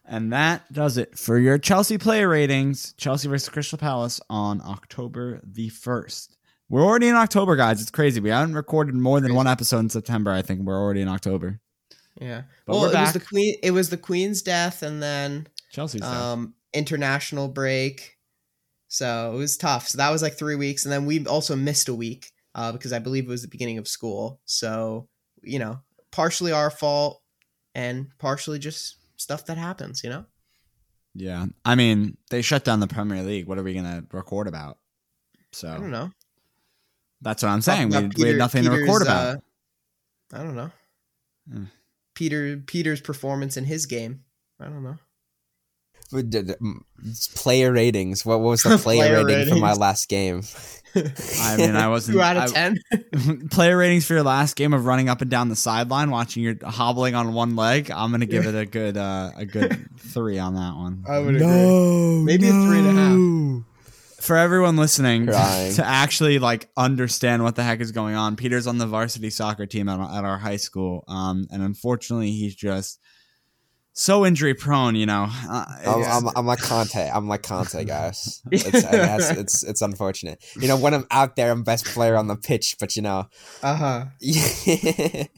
And 0.05 0.33
that 0.33 0.73
does 0.73 0.97
it 0.99 1.19
for 1.19 1.37
your 1.39 1.59
Chelsea 1.59 1.99
player 1.99 2.29
ratings. 2.29 2.95
Chelsea 2.97 3.27
versus 3.29 3.49
Crystal 3.49 3.79
Palace 3.79 4.21
on 4.31 4.61
October 4.65 5.41
the 5.45 5.69
1st. 5.71 6.29
We're 6.69 6.85
already 6.85 7.09
in 7.09 7.17
October, 7.17 7.57
guys. 7.57 7.81
It's 7.83 7.91
crazy. 7.91 8.21
We 8.21 8.31
haven't 8.31 8.55
recorded 8.55 8.95
more 8.95 9.21
than 9.21 9.35
one 9.35 9.47
episode 9.49 9.81
in 9.81 9.91
September. 9.91 10.31
I 10.31 10.43
think 10.43 10.61
we're 10.63 10.79
already 10.81 11.01
in 11.01 11.09
October. 11.09 11.61
Yeah. 12.21 12.43
But 12.67 12.73
well, 12.75 12.83
we're 12.83 12.89
it 12.89 12.95
was 12.95 12.95
back. 12.95 13.13
the 13.15 13.21
queen. 13.21 13.57
It 13.63 13.71
was 13.73 13.91
the 13.91 13.97
queen's 13.97 14.43
death, 14.43 14.83
and 14.83 15.03
then 15.03 15.49
Chelsea's 15.71 16.01
down. 16.03 16.33
um, 16.39 16.55
international 16.73 17.49
break. 17.49 18.16
So 18.97 19.35
it 19.35 19.37
was 19.37 19.59
tough. 19.59 19.89
So 19.89 19.99
that 19.99 20.09
was 20.09 20.23
like 20.23 20.39
three 20.39 20.55
weeks, 20.55 20.87
and 20.87 20.93
then 20.93 21.05
we 21.05 21.27
also 21.27 21.55
missed 21.55 21.91
a 21.91 21.95
week 21.95 22.33
uh, 22.55 22.73
because 22.73 22.95
I 22.95 22.99
believe 22.99 23.25
it 23.25 23.29
was 23.29 23.43
the 23.43 23.49
beginning 23.49 23.77
of 23.77 23.87
school. 23.87 24.41
So 24.47 25.07
you 25.43 25.59
know, 25.59 25.81
partially 26.13 26.51
our 26.51 26.71
fault, 26.71 27.21
and 27.75 28.07
partially 28.19 28.59
just 28.59 28.97
stuff 29.17 29.45
that 29.47 29.59
happens. 29.59 30.03
You 30.03 30.09
know. 30.09 30.25
Yeah. 31.15 31.45
I 31.63 31.75
mean, 31.75 32.17
they 32.31 32.41
shut 32.41 32.65
down 32.65 32.81
the 32.81 32.87
Premier 32.87 33.23
League. 33.23 33.47
What 33.47 33.59
are 33.59 33.63
we 33.63 33.75
going 33.75 33.85
to 33.85 34.05
record 34.13 34.49
about? 34.49 34.79
So 35.53 35.69
I 35.69 35.75
don't 35.75 35.91
know. 35.91 36.11
that's 37.21 37.43
what 37.43 37.51
I'm 37.51 37.61
saying. 37.61 37.91
We, 37.91 37.97
about 37.97 38.01
we 38.01 38.05
had 38.05 38.15
Peter- 38.15 38.39
nothing 38.39 38.65
to 38.65 38.71
record 38.71 39.03
about. 39.03 39.37
uh, 39.37 39.39
I 40.33 40.39
don't 40.39 40.57
know. 40.57 40.71
Mm. 41.53 41.67
Peter 42.15 42.57
Peter's 42.57 43.03
performance 43.03 43.59
in 43.59 43.65
his 43.65 43.85
game. 43.85 44.25
I 44.59 44.65
don't 44.65 44.83
know. 44.83 44.97
But 46.13 46.31
d- 46.31 46.43
d- 46.43 46.55
mm, 46.61 47.35
Player 47.35 47.73
ratings. 47.73 48.25
What 48.25 48.41
was 48.41 48.63
the 48.63 48.79
player, 48.83 49.23
Player 49.23 49.25
rating 49.25 49.55
for 49.55 49.61
my 49.61 49.73
last 49.75 50.09
game? 50.09 50.43
I 51.43 51.57
mean, 51.59 51.77
I 51.77 51.89
wasn't. 51.89 52.17
Two 52.17 52.23
out 52.23 52.37
of 52.37 52.53
ten. 52.53 52.79
player 53.51 53.77
ratings 53.77 54.07
for 54.07 54.15
your 54.15 54.23
last 54.23 54.57
game 54.57 54.73
of 54.73 54.87
running 54.87 55.09
up 55.11 55.21
and 55.21 55.31
down 55.31 55.49
the 55.51 55.57
sideline, 55.57 56.11
watching 56.11 56.43
you 56.43 56.59
hobbling 56.65 57.15
on 57.15 57.35
one 57.35 57.55
leg. 57.55 57.91
I'm 57.91 58.11
gonna 58.11 58.25
give 58.27 58.47
it 58.47 58.55
a 58.55 58.65
good 58.65 58.97
uh, 58.97 59.31
a 59.37 59.45
good 59.45 59.89
three 59.99 60.39
on 60.39 60.55
that 60.55 60.75
one. 60.75 61.05
I 61.07 61.19
would 61.19 61.35
no, 61.35 62.23
Maybe 62.25 62.49
a 62.49 62.51
three 62.53 62.79
and 62.79 62.87
a 62.87 62.93
half. 62.93 63.63
For 64.25 64.37
everyone 64.37 64.77
listening 64.77 65.27
Crying. 65.27 65.75
to 65.75 65.85
actually 65.87 66.39
like 66.39 66.69
understand 66.77 67.45
what 67.45 67.55
the 67.57 67.63
heck 67.63 67.81
is 67.81 67.93
going 67.93 68.15
on, 68.17 68.35
Peter's 68.37 68.67
on 68.67 68.79
the 68.79 68.87
varsity 68.87 69.29
soccer 69.31 69.67
team 69.67 69.89
at, 69.89 70.01
at 70.01 70.25
our 70.25 70.39
high 70.39 70.57
school, 70.57 71.05
um, 71.09 71.47
and 71.53 71.63
unfortunately, 71.63 72.33
he's 72.33 72.55
just 72.55 72.99
so 73.99 74.27
injury 74.27 74.55
prone. 74.55 74.95
You 74.95 75.07
know, 75.07 75.27
uh, 75.49 75.65
I'm, 75.87 76.27
I'm, 76.27 76.33
I'm 76.37 76.47
like 76.47 76.61
Conte. 76.61 77.11
I'm 77.13 77.27
like 77.27 77.43
Conte, 77.43 77.83
guys. 77.85 78.43
It's, 78.53 78.65
it 78.85 79.39
it's 79.39 79.63
it's 79.65 79.83
unfortunate. 79.83 80.45
You 80.61 80.69
know, 80.69 80.77
when 80.77 80.95
I'm 80.95 81.07
out 81.11 81.35
there, 81.37 81.51
I'm 81.51 81.63
best 81.65 81.87
player 81.87 82.15
on 82.17 82.29
the 82.29 82.37
pitch, 82.37 82.77
but 82.79 82.95
you 82.95 83.03
know, 83.03 83.25
Uh 83.63 83.75
huh. 83.75 84.05
the 84.21 85.29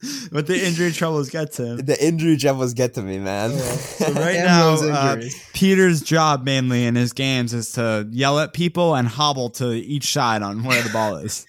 but 0.32 0.46
the 0.46 0.66
injury 0.66 0.92
troubles 0.92 1.30
get 1.30 1.52
to 1.54 1.64
him. 1.78 1.80
injury 2.00 2.36
troubles 2.36 2.74
get 2.74 2.94
to 2.94 3.02
me, 3.02 3.18
man. 3.18 3.50
So 3.52 4.12
right 4.12 4.36
now, 4.36 4.74
uh. 4.74 5.20
Peter's 5.52 6.00
job 6.00 6.44
mainly 6.44 6.84
in 6.84 6.94
his 6.94 7.12
games 7.12 7.52
is 7.54 7.72
to 7.72 8.06
yell 8.10 8.38
at 8.38 8.52
people 8.52 8.94
and 8.94 9.06
hobble 9.08 9.50
to 9.50 9.72
each 9.72 10.12
side 10.12 10.42
on 10.42 10.64
where 10.64 10.82
the 10.82 10.90
ball 10.90 11.16
is 11.16 11.46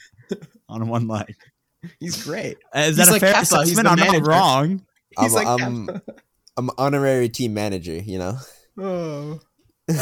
on 0.69 0.87
one 0.87 1.07
leg. 1.07 1.35
He's 1.99 2.23
great. 2.23 2.57
Is 2.75 2.87
He's 2.87 2.97
that 2.97 3.07
a 3.09 3.11
like 3.11 3.21
fair 3.21 3.33
Kepa, 3.33 3.39
he's 3.39 3.51
assessment? 3.53 3.85
the 3.85 3.91
I'm 3.91 4.13
not 4.23 4.27
wrong. 4.27 4.85
He's 5.19 5.35
I'm, 5.35 5.45
like 5.45 5.61
I'm, 5.61 6.01
I'm 6.57 6.69
honorary 6.77 7.29
team 7.29 7.53
manager. 7.53 7.93
You 7.93 8.19
know, 8.19 8.37
Oh. 8.77 9.39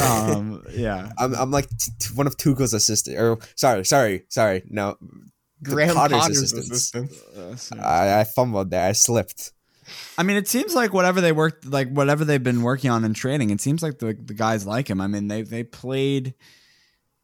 Um, 0.00 0.64
yeah. 0.72 1.10
I'm 1.18 1.34
I'm 1.34 1.50
like 1.50 1.68
t- 1.76 1.92
t- 1.98 2.14
one 2.14 2.26
of 2.26 2.36
Tuchel's 2.36 2.74
assistant. 2.74 3.18
Or 3.18 3.38
sorry, 3.54 3.84
sorry, 3.84 4.24
sorry. 4.28 4.62
No, 4.68 4.96
the 5.60 5.70
Graham 5.70 5.94
Potter's 5.94 6.18
Potter's, 6.18 6.52
assistants. 6.52 7.22
assistant. 7.36 7.80
I, 7.80 8.20
I 8.20 8.24
fumbled 8.24 8.70
there. 8.70 8.88
I 8.88 8.92
slipped. 8.92 9.52
I 10.18 10.24
mean, 10.24 10.36
it 10.36 10.48
seems 10.48 10.74
like 10.74 10.92
whatever 10.92 11.20
they 11.20 11.30
worked, 11.30 11.64
like 11.64 11.88
whatever 11.90 12.24
they've 12.24 12.42
been 12.42 12.62
working 12.62 12.90
on 12.90 13.04
in 13.04 13.14
training, 13.14 13.50
it 13.50 13.60
seems 13.60 13.82
like 13.82 13.98
the, 13.98 14.18
the 14.20 14.34
guys 14.34 14.66
like 14.66 14.90
him. 14.90 15.00
I 15.00 15.06
mean, 15.06 15.28
they 15.28 15.42
they 15.42 15.62
played 15.62 16.34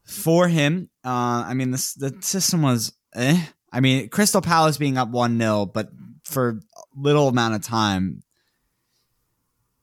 for 0.05 0.47
him. 0.47 0.89
Uh, 1.03 1.43
I 1.47 1.53
mean, 1.53 1.71
this 1.71 1.93
the 1.93 2.15
system 2.21 2.61
was 2.61 2.93
eh. 3.15 3.43
I 3.73 3.79
mean, 3.79 4.07
Crystal 4.09 4.41
Palace 4.41 4.77
being 4.77 4.97
up 4.97 5.09
one 5.09 5.37
0 5.37 5.65
but 5.65 5.89
for 6.23 6.59
little 6.95 7.27
amount 7.27 7.55
of 7.55 7.61
time. 7.61 8.23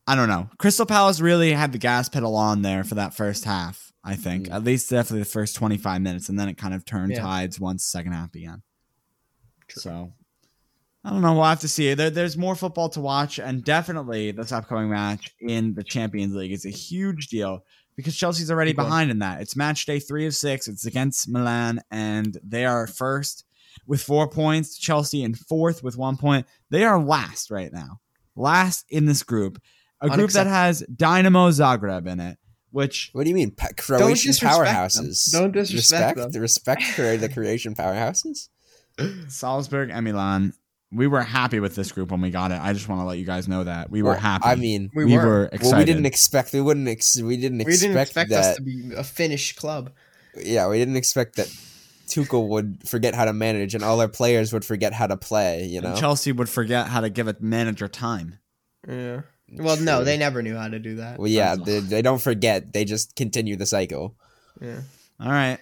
I 0.06 0.16
don't 0.16 0.28
know. 0.28 0.48
Crystal 0.58 0.86
Palace 0.86 1.20
really 1.20 1.52
had 1.52 1.72
the 1.72 1.78
gas 1.78 2.08
pedal 2.08 2.34
on 2.34 2.62
there 2.62 2.82
for 2.84 2.96
that 2.96 3.14
first 3.14 3.44
half. 3.44 3.92
I 4.02 4.16
think 4.16 4.46
Mm. 4.48 4.54
at 4.54 4.64
least 4.64 4.90
definitely 4.90 5.20
the 5.20 5.24
first 5.26 5.54
twenty 5.54 5.76
five 5.76 6.00
minutes, 6.02 6.28
and 6.28 6.38
then 6.38 6.48
it 6.48 6.56
kind 6.56 6.74
of 6.74 6.84
turned 6.84 7.12
Yeah. 7.12 7.20
tides 7.20 7.60
once 7.60 7.84
the 7.84 7.90
second 7.90 8.12
half 8.12 8.32
began. 8.32 8.62
So 9.68 10.12
I 11.04 11.10
don't 11.10 11.22
know. 11.22 11.34
We'll 11.34 11.44
have 11.44 11.60
to 11.60 11.68
see. 11.68 11.94
There, 11.94 12.10
there's 12.10 12.36
more 12.36 12.54
football 12.56 12.88
to 12.90 13.00
watch, 13.00 13.38
and 13.38 13.62
definitely 13.64 14.32
this 14.32 14.52
upcoming 14.52 14.90
match 14.90 15.34
in 15.40 15.74
the 15.74 15.84
Champions 15.84 16.34
League 16.34 16.52
is 16.52 16.66
a 16.66 16.70
huge 16.70 17.28
deal 17.28 17.64
because 17.96 18.16
Chelsea's 18.16 18.50
already 18.50 18.72
behind 18.72 19.10
in 19.10 19.18
that. 19.20 19.40
It's 19.40 19.56
match 19.56 19.86
day 19.86 19.98
three 20.00 20.26
of 20.26 20.34
six. 20.34 20.66
It's 20.66 20.86
against 20.86 21.28
Milan, 21.28 21.80
and 21.90 22.36
they 22.42 22.64
are 22.66 22.86
first 22.86 23.44
with 23.90 24.00
four 24.00 24.28
points. 24.28 24.78
Chelsea 24.78 25.24
in 25.24 25.34
fourth 25.34 25.82
with 25.82 25.98
one 25.98 26.16
point. 26.16 26.46
They 26.70 26.84
are 26.84 27.02
last 27.02 27.50
right 27.50 27.72
now, 27.72 28.00
last 28.36 28.86
in 28.88 29.04
this 29.04 29.24
group, 29.24 29.60
a 30.00 30.08
group 30.08 30.30
that 30.30 30.46
has 30.46 30.82
Dynamo 30.82 31.50
Zagreb 31.50 32.06
in 32.06 32.20
it. 32.20 32.38
Which 32.70 33.10
what 33.12 33.24
do 33.24 33.30
you 33.30 33.34
mean, 33.34 33.50
pa- 33.50 33.70
Croatian 33.76 34.30
powerhouses? 34.30 35.32
Them. 35.32 35.42
Don't 35.42 35.52
disrespect 35.52 36.16
respect 36.16 36.32
them. 36.32 36.40
respect 36.40 36.82
for 36.84 37.16
the 37.16 37.28
Croatian 37.28 37.74
powerhouses. 37.74 38.48
Salzburg 39.28 39.90
and 39.92 40.04
Milan. 40.04 40.54
We 40.92 41.08
were 41.08 41.22
happy 41.22 41.58
with 41.58 41.74
this 41.74 41.90
group 41.90 42.12
when 42.12 42.20
we 42.20 42.30
got 42.30 42.52
it. 42.52 42.60
I 42.60 42.72
just 42.72 42.88
want 42.88 43.00
to 43.00 43.04
let 43.04 43.18
you 43.18 43.24
guys 43.24 43.48
know 43.48 43.62
that 43.64 43.90
we 43.90 44.02
well, 44.02 44.12
were 44.12 44.18
happy. 44.18 44.46
I 44.46 44.54
mean, 44.54 44.90
we, 44.94 45.04
we 45.04 45.16
were. 45.16 45.24
were. 45.24 45.44
excited. 45.46 45.66
Well, 45.66 45.78
we 45.78 45.84
didn't 45.84 46.06
expect. 46.06 46.52
We 46.52 46.60
wouldn't. 46.60 46.88
Ex- 46.88 47.20
we 47.20 47.36
didn't 47.36 47.60
expect. 47.60 47.82
We 47.82 47.88
didn't 47.88 48.00
expect 48.00 48.30
that, 48.30 48.44
us 48.44 48.56
to 48.56 48.62
be 48.62 48.92
a 48.96 49.02
Finnish 49.02 49.56
club. 49.56 49.90
Yeah, 50.36 50.68
we 50.68 50.78
didn't 50.78 50.96
expect 50.96 51.36
that 51.36 51.52
Tuchel 52.10 52.48
would 52.48 52.86
forget 52.86 53.14
how 53.14 53.24
to 53.24 53.32
manage, 53.32 53.74
and 53.74 53.84
all 53.84 54.00
our 54.00 54.08
players 54.08 54.52
would 54.52 54.64
forget 54.64 54.92
how 54.92 55.06
to 55.06 55.16
play. 55.16 55.64
You 55.66 55.80
know, 55.80 55.90
and 55.90 55.98
Chelsea 55.98 56.32
would 56.32 56.48
forget 56.48 56.88
how 56.88 57.00
to 57.00 57.10
give 57.10 57.28
a 57.28 57.36
manager 57.40 57.88
time. 57.88 58.38
Yeah. 58.86 59.22
Well, 59.52 59.76
True. 59.76 59.84
no, 59.84 60.04
they 60.04 60.16
never 60.16 60.42
knew 60.42 60.56
how 60.56 60.68
to 60.68 60.78
do 60.78 60.96
that. 60.96 61.18
Well, 61.18 61.28
yeah, 61.28 61.56
they, 61.56 61.80
they, 61.80 62.02
don't 62.02 62.22
forget. 62.22 62.72
They 62.72 62.84
just 62.84 63.16
continue 63.16 63.56
the 63.56 63.66
cycle. 63.66 64.14
Yeah. 64.60 64.80
All 65.18 65.30
right, 65.30 65.58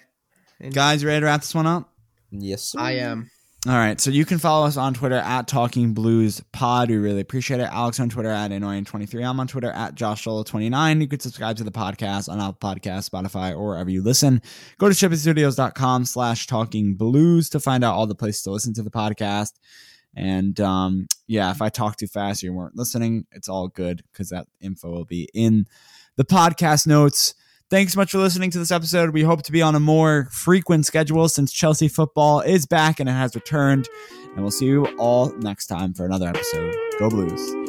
guys, 0.71 1.03
ready 1.03 1.21
to 1.21 1.25
wrap 1.25 1.41
this 1.41 1.55
one 1.55 1.65
up? 1.65 1.89
Yes, 2.31 2.61
sir. 2.63 2.79
I 2.79 2.91
am. 2.97 3.31
All 3.67 3.73
right, 3.73 3.99
so 3.99 4.09
you 4.09 4.23
can 4.23 4.37
follow 4.37 4.65
us 4.65 4.77
on 4.77 4.93
Twitter 4.93 5.17
at 5.17 5.45
Talking 5.45 5.93
Blues 5.93 6.41
Pod. 6.53 6.89
We 6.89 6.95
really 6.95 7.19
appreciate 7.19 7.59
it. 7.59 7.67
Alex 7.69 7.99
on 7.99 8.07
Twitter 8.07 8.29
at 8.29 8.51
anorian23. 8.51 9.27
I'm 9.27 9.37
on 9.37 9.47
Twitter 9.47 9.69
at 9.71 9.95
JoshSolo29. 9.95 11.01
You 11.01 11.07
can 11.09 11.19
subscribe 11.19 11.57
to 11.57 11.65
the 11.65 11.71
podcast 11.71 12.29
on 12.29 12.39
Apple 12.39 12.53
Podcasts, 12.53 13.09
Spotify, 13.09 13.51
or 13.51 13.71
wherever 13.71 13.89
you 13.89 14.01
listen. 14.01 14.41
Go 14.77 14.87
to 14.87 14.95
shipitstudios.com 14.95 16.05
slash 16.05 16.47
Talking 16.47 16.95
Blues 16.95 17.49
to 17.49 17.59
find 17.59 17.83
out 17.83 17.95
all 17.95 18.07
the 18.07 18.15
places 18.15 18.43
to 18.43 18.51
listen 18.51 18.73
to 18.75 18.81
the 18.81 18.89
podcast. 18.89 19.51
And 20.15 20.57
um, 20.61 21.07
yeah, 21.27 21.51
if 21.51 21.61
I 21.61 21.67
talk 21.67 21.97
too 21.97 22.07
fast 22.07 22.41
you 22.41 22.53
weren't 22.53 22.77
listening, 22.77 23.25
it's 23.33 23.49
all 23.49 23.67
good 23.67 24.03
because 24.13 24.29
that 24.29 24.47
info 24.61 24.89
will 24.89 25.05
be 25.05 25.27
in 25.33 25.65
the 26.15 26.23
podcast 26.23 26.87
notes. 26.87 27.35
Thanks 27.69 27.93
so 27.93 27.99
much 27.99 28.11
for 28.11 28.17
listening 28.17 28.49
to 28.51 28.57
this 28.57 28.71
episode. 28.71 29.11
We 29.11 29.21
hope 29.21 29.43
to 29.43 29.51
be 29.51 29.61
on 29.61 29.75
a 29.75 29.79
more 29.79 30.27
frequent 30.31 30.87
schedule 30.87 31.29
since 31.29 31.51
Chelsea 31.51 31.87
football 31.87 32.41
is 32.41 32.65
back 32.65 32.99
and 32.99 33.07
it 33.07 33.11
has 33.13 33.35
returned. 33.35 33.87
And 34.33 34.41
we'll 34.41 34.49
see 34.49 34.65
you 34.65 34.87
all 34.97 35.31
next 35.37 35.67
time 35.67 35.93
for 35.93 36.03
another 36.03 36.27
episode. 36.27 36.75
Go 36.97 37.09
Blues. 37.09 37.68